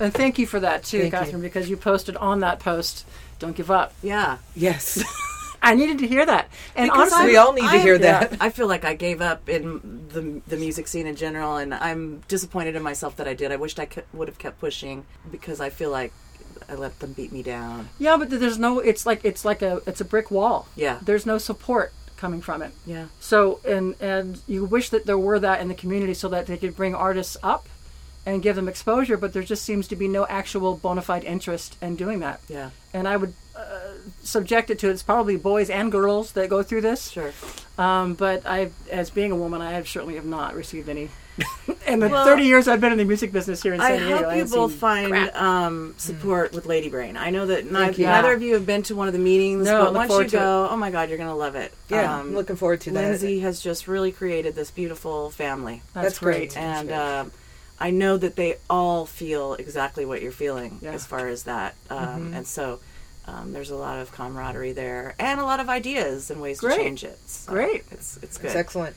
And 0.00 0.12
thank 0.12 0.38
you 0.38 0.46
for 0.46 0.58
that, 0.60 0.82
too, 0.84 1.00
Thank 1.00 1.12
you. 1.12 1.18
Catherine, 1.18 1.42
because 1.42 1.68
you 1.70 1.76
posted 1.76 2.16
on 2.16 2.40
that 2.40 2.58
post, 2.58 3.06
don't 3.38 3.54
give 3.54 3.70
up. 3.70 3.92
Yeah. 4.02 4.38
Yes. 4.54 5.02
I 5.64 5.76
needed 5.76 5.98
to 6.00 6.08
hear 6.08 6.26
that. 6.26 6.48
And 6.74 6.90
Because 6.90 7.12
honestly, 7.12 7.32
we 7.32 7.36
all 7.36 7.52
need 7.52 7.60
to 7.62 7.66
I- 7.68 7.78
hear 7.78 7.94
yeah. 7.94 8.24
that. 8.26 8.36
I 8.40 8.50
feel 8.50 8.66
like 8.66 8.84
I 8.84 8.94
gave 8.94 9.20
up 9.20 9.48
in 9.48 10.08
the 10.08 10.40
the 10.48 10.56
music 10.56 10.88
scene 10.88 11.06
in 11.06 11.14
general, 11.14 11.56
and 11.56 11.72
I'm 11.72 12.18
disappointed 12.26 12.74
in 12.74 12.82
myself 12.82 13.14
that 13.18 13.28
I 13.28 13.34
did. 13.34 13.52
I 13.52 13.56
wished 13.56 13.78
I 13.78 13.86
could, 13.86 14.02
would 14.12 14.26
have 14.26 14.38
kept 14.38 14.58
pushing 14.58 15.04
because 15.30 15.60
I 15.60 15.70
feel 15.70 15.90
like 15.90 16.12
I 16.68 16.74
let 16.74 16.98
them 16.98 17.12
beat 17.12 17.30
me 17.30 17.44
down. 17.44 17.90
yeah, 18.00 18.16
but 18.16 18.28
there's 18.30 18.58
no, 18.58 18.80
it's 18.80 19.06
like, 19.06 19.24
it's 19.24 19.44
like 19.44 19.62
a, 19.62 19.82
it's 19.86 20.00
a 20.00 20.04
brick 20.04 20.32
wall. 20.32 20.66
Yeah. 20.74 20.98
There's 21.02 21.26
no 21.26 21.38
support 21.38 21.92
coming 22.22 22.40
from 22.40 22.62
it. 22.62 22.72
Yeah. 22.86 23.06
So 23.20 23.60
and 23.66 23.94
and 24.00 24.40
you 24.46 24.64
wish 24.64 24.88
that 24.90 25.04
there 25.04 25.18
were 25.18 25.40
that 25.40 25.60
in 25.60 25.68
the 25.68 25.74
community 25.74 26.14
so 26.14 26.28
that 26.28 26.46
they 26.46 26.56
could 26.56 26.74
bring 26.74 26.94
artists 26.94 27.36
up 27.42 27.68
and 28.24 28.40
give 28.40 28.54
them 28.54 28.68
exposure, 28.68 29.16
but 29.16 29.32
there 29.32 29.42
just 29.42 29.64
seems 29.64 29.88
to 29.88 29.96
be 29.96 30.06
no 30.06 30.24
actual 30.28 30.76
bona 30.76 31.02
fide 31.02 31.24
interest 31.24 31.76
in 31.82 31.96
doing 31.96 32.20
that. 32.20 32.40
Yeah. 32.48 32.70
And 32.94 33.08
I 33.08 33.16
would 33.16 33.34
uh, 33.56 33.80
subject 34.22 34.70
it 34.70 34.78
to 34.78 34.88
it's 34.88 35.02
probably 35.02 35.36
boys 35.36 35.68
and 35.68 35.90
girls 35.90 36.32
that 36.32 36.48
go 36.48 36.62
through 36.62 36.82
this. 36.82 37.10
Sure. 37.10 37.32
Um, 37.76 38.14
but 38.14 38.46
I, 38.46 38.70
as 38.90 39.10
being 39.10 39.32
a 39.32 39.36
woman, 39.36 39.60
I 39.60 39.72
have 39.72 39.88
certainly 39.88 40.14
have 40.14 40.24
not 40.24 40.54
received 40.54 40.88
any. 40.88 41.10
in 41.86 42.00
the 42.00 42.08
Well, 42.08 42.24
30 42.26 42.42
years 42.44 42.68
I've 42.68 42.80
been 42.80 42.92
in 42.92 42.98
the 42.98 43.04
music 43.04 43.32
business 43.32 43.62
here 43.62 43.72
in 43.74 43.80
I 43.80 43.88
San 43.96 44.06
Diego, 44.06 44.28
hope 44.30 44.36
you 44.36 44.44
both 44.44 44.74
find 44.74 45.14
um, 45.30 45.94
support 45.96 46.52
with 46.52 46.66
Lady 46.66 46.88
Brain. 46.90 47.16
I 47.16 47.30
know 47.30 47.46
that 47.46 47.70
neither, 47.70 47.92
you. 48.00 48.06
neither 48.06 48.28
Yeah. 48.30 48.34
of 48.34 48.42
you 48.42 48.54
have 48.54 48.66
been 48.66 48.82
to 48.84 48.94
one 48.94 49.06
of 49.06 49.12
the 49.14 49.18
meetings, 49.18 49.64
No, 49.66 49.84
but 49.84 49.94
once 50.08 50.12
you 50.32 50.38
go, 50.38 50.68
oh 50.70 50.76
my 50.76 50.90
God, 50.90 51.08
you're 51.08 51.18
going 51.18 51.30
to 51.30 51.34
love 51.34 51.54
it. 51.54 51.72
Yeah, 51.88 52.14
Um, 52.14 52.20
I'm 52.28 52.34
looking 52.34 52.56
forward 52.56 52.82
to 52.82 52.90
that. 52.90 53.02
Lindsay 53.02 53.40
has 53.40 53.60
just 53.60 53.88
really 53.88 54.12
created 54.12 54.54
this 54.54 54.70
beautiful 54.70 55.30
family. 55.30 55.82
That's, 55.94 56.06
that's 56.06 56.18
great. 56.18 56.52
great. 56.52 56.56
and 56.58 56.90
uh, 56.90 57.24
I 57.80 57.90
know 57.90 58.16
that 58.18 58.36
they 58.36 58.56
all 58.68 59.06
feel 59.06 59.54
exactly 59.54 60.04
what 60.04 60.20
you're 60.22 60.32
feeling 60.32 60.78
Yeah. 60.82 60.92
as 60.92 61.06
far 61.06 61.28
as 61.28 61.44
that, 61.44 61.74
um, 61.90 61.98
Mm-hmm. 61.98 62.34
and 62.34 62.46
so 62.46 62.80
um, 63.26 63.52
there's 63.52 63.70
a 63.70 63.76
lot 63.76 63.98
of 64.00 64.12
camaraderie 64.12 64.72
there 64.72 65.14
and 65.18 65.40
a 65.40 65.44
lot 65.44 65.60
of 65.60 65.68
ideas 65.68 66.30
and 66.30 66.40
ways 66.42 66.60
Great. 66.60 66.76
to 66.76 66.82
change 66.82 67.04
it. 67.04 67.18
So 67.26 67.52
Great. 67.52 67.84
it's 67.90 68.18
it's 68.22 68.38
It's 68.40 68.54
excellent. 68.54 68.96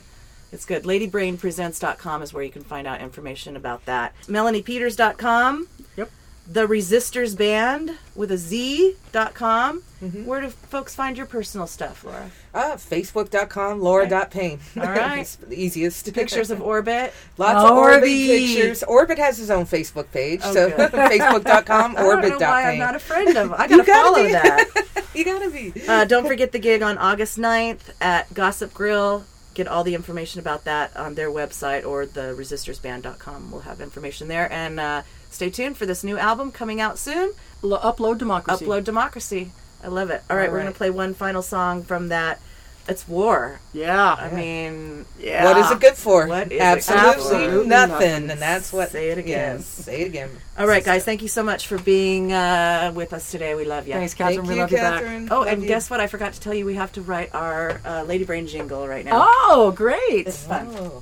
It's 0.56 0.64
good. 0.64 0.84
LadyBrainPresents.com 0.84 2.22
is 2.22 2.34
where 2.34 2.42
you 2.42 2.50
can 2.50 2.64
find 2.64 2.88
out 2.88 3.02
information 3.02 3.58
about 3.58 3.84
that. 3.88 4.16
MelaniePeters.com. 4.28 5.68
Yep. 5.98 6.10
The 6.48 6.66
Resistors 6.66 7.38
Band 7.38 7.98
with 8.16 8.32
a 8.32 8.38
Z.com. 8.38 9.84
Mm-hmm. 10.02 10.26
Where 10.26 10.40
do 10.40 10.50
folks 10.50 10.96
find 10.96 11.18
your 11.18 11.26
personal 11.26 11.68
stuff, 11.68 12.06
Laura? 12.06 12.32
Uh, 12.54 12.76
Facebook.com, 12.76 13.82
Laura.Payne. 13.82 14.60
All 14.78 14.84
right. 14.86 15.20
it's 15.20 15.36
the 15.36 15.62
easiest. 15.62 16.14
Pictures 16.14 16.50
of 16.52 16.62
Orbit. 16.62 17.14
Lots 17.38 17.70
of 17.70 17.78
Orbit 17.78 18.04
pictures. 18.04 18.82
Orbit 18.84 19.18
has 19.18 19.38
his 19.38 19.52
own 19.52 19.66
Facebook 19.66 20.10
page. 20.14 20.40
Oh, 20.46 20.54
so. 20.54 20.70
Facebook.com, 20.78 21.98
I 21.98 22.02
don't 22.02 22.40
why 22.40 22.72
I'm 22.72 22.78
not 22.78 22.96
a 22.96 23.00
friend 23.00 23.28
of. 23.36 23.48
Him. 23.48 23.54
I 23.56 23.68
gotta 23.68 23.84
gotta 23.84 24.04
follow 24.06 24.24
be. 24.24 24.32
that. 24.32 25.06
you 25.14 25.26
gotta 25.26 25.50
be. 25.50 25.74
Uh, 25.86 26.06
don't 26.06 26.26
forget 26.26 26.54
the 26.54 26.60
gig 26.60 26.82
on 26.82 26.98
August 26.98 27.38
9th 27.38 27.90
at 28.00 28.34
Gossip 28.34 28.74
Grill. 28.74 29.26
Get 29.56 29.68
all 29.68 29.84
the 29.84 29.96
information 29.96 30.40
about 30.40 30.66
that 30.66 30.96
on 30.96 31.16
their 31.16 31.30
website 31.32 31.86
or 31.86 32.06
the 32.06 32.36
resistorsband.com. 32.38 33.52
We'll 33.52 33.62
have 33.62 33.82
information 33.82 34.28
there. 34.28 34.52
And 34.52 34.80
uh, 34.80 35.02
stay 35.32 35.50
tuned 35.50 35.78
for 35.78 35.86
this 35.86 36.04
new 36.04 36.18
album 36.18 36.52
coming 36.52 36.80
out 36.80 37.00
soon 37.00 37.34
Lo- 37.62 37.80
upload 37.80 38.18
democracy. 38.18 38.66
Upload 38.66 38.84
Democracy. 38.84 39.52
I 39.84 39.88
love 39.88 40.10
it. 40.10 40.22
All 40.30 40.38
right, 40.38 40.48
All 40.48 40.54
we're 40.54 40.62
going 40.62 40.72
to 40.72 40.78
play 40.78 40.90
one 40.90 41.14
final 41.14 41.42
song 41.42 41.84
from 41.84 42.10
that. 42.10 42.40
It's 42.88 43.08
War. 43.08 43.60
Yeah. 43.74 44.14
I 44.14 44.30
mean, 44.30 45.06
yeah. 45.20 45.44
What 45.46 45.58
is 45.58 45.72
it 45.72 45.80
good 45.80 45.96
for? 45.96 46.28
What 46.28 46.52
is 46.52 46.60
it 46.60 46.62
Absolutely, 46.62 47.06
good 47.06 47.14
for? 47.16 47.20
Absolutely 47.36 47.68
nothing. 47.68 47.90
nothing. 47.92 48.30
And 48.30 48.40
that's 48.42 48.72
what. 48.72 48.90
Say 48.92 49.10
it 49.10 49.18
again. 49.18 49.56
Yes, 49.58 49.66
say 49.66 50.02
it 50.02 50.06
again. 50.08 50.30
all 50.58 50.68
right, 50.68 50.84
guys, 50.86 51.04
thank 51.04 51.24
you 51.24 51.28
so 51.28 51.42
much 51.42 51.66
for 51.68 51.80
being 51.80 52.32
uh, 52.32 52.92
with 52.96 53.12
us 53.12 53.32
today. 53.32 53.56
We 53.56 53.66
love 53.66 53.88
you. 53.88 53.94
Thanks, 53.94 54.14
Catherine. 54.14 54.46
Thank 54.46 54.50
we 54.50 54.54
you, 54.56 54.62
love 54.62 54.72
you 54.72 54.78
Catherine. 54.78 55.28
Oh, 55.32 55.40
Love 55.40 55.48
and 55.48 55.62
you. 55.64 55.68
guess 55.68 55.90
what? 55.90 56.00
I 56.00 56.06
forgot 56.08 56.34
to 56.34 56.40
tell 56.40 56.54
you 56.54 56.66
we 56.66 56.76
have 56.76 56.92
to 56.94 57.02
write 57.02 57.34
our 57.34 57.82
uh, 57.84 58.04
Lady 58.04 58.24
Brain 58.24 58.46
jingle 58.46 58.88
right 58.88 59.04
now. 59.04 59.26
Oh, 59.26 59.74
great. 59.76 60.28
It's 60.28 60.44
fun. 60.46 60.68
Oh. 60.78 61.02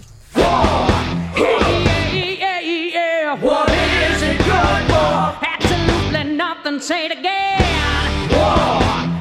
Yeah, 1.38 2.13
yeah, 2.13 2.59
yeah. 2.59 3.34
What 3.43 3.69
is 3.69 4.21
it 4.21 4.38
good 4.38 4.88
for? 4.88 5.45
Absolutely 5.45 6.36
nothing. 6.36 6.79
Say 6.79 7.07
it 7.07 7.11
again. 7.11 8.29
War. 8.31 9.12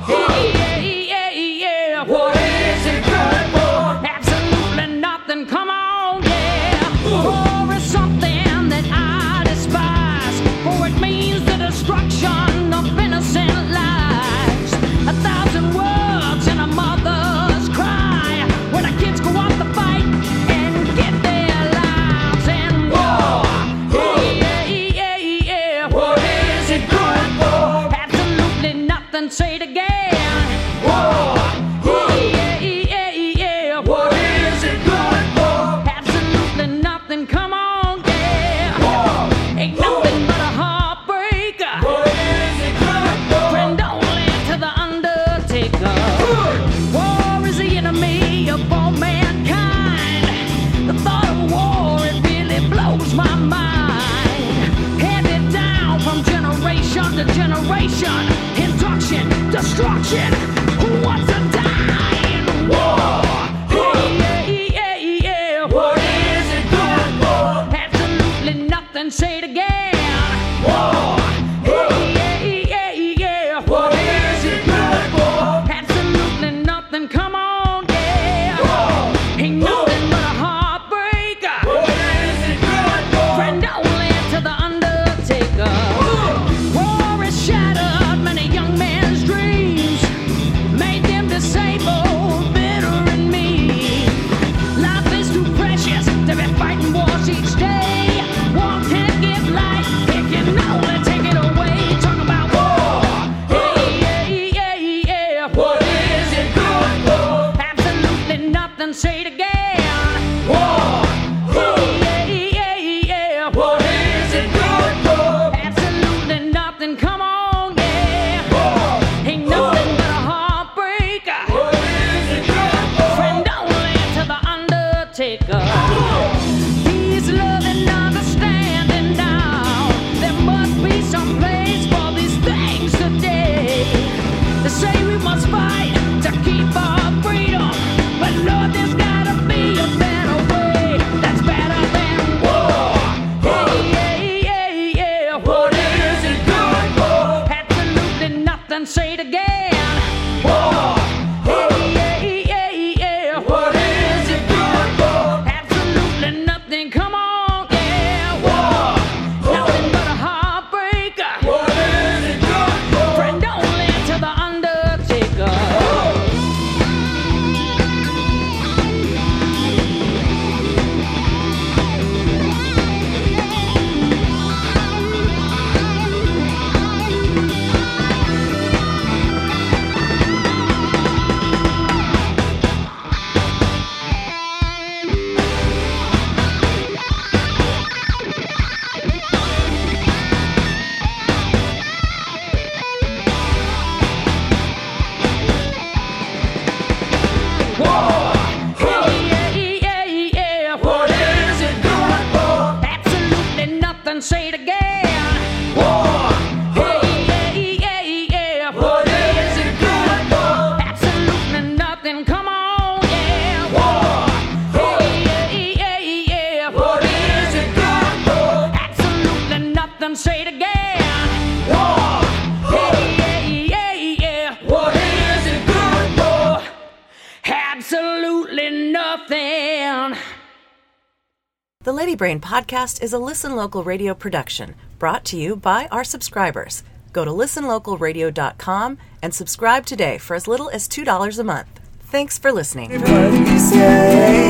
Podcast 232.41 233.03
is 233.03 233.13
a 233.13 233.19
Listen 233.19 233.57
Local 233.57 233.83
radio 233.83 234.15
production 234.15 234.75
brought 234.99 235.25
to 235.27 235.37
you 235.37 235.57
by 235.57 235.89
our 235.91 236.05
subscribers. 236.05 236.83
Go 237.13 237.25
to 237.25 237.31
listenlocalradio.com 237.31 238.99
and 239.23 239.35
subscribe 239.35 239.87
today 239.87 240.19
for 240.19 240.35
as 240.35 240.47
little 240.47 240.71
as 240.71 240.89
$2 240.89 241.39
a 241.39 241.45
month. 241.45 241.81
Thanks 242.01 242.39
for 242.39 242.53
listening. 242.53 242.91
What 242.93 243.07
do 243.07 243.53
you 243.53 243.59
say? 243.59 244.43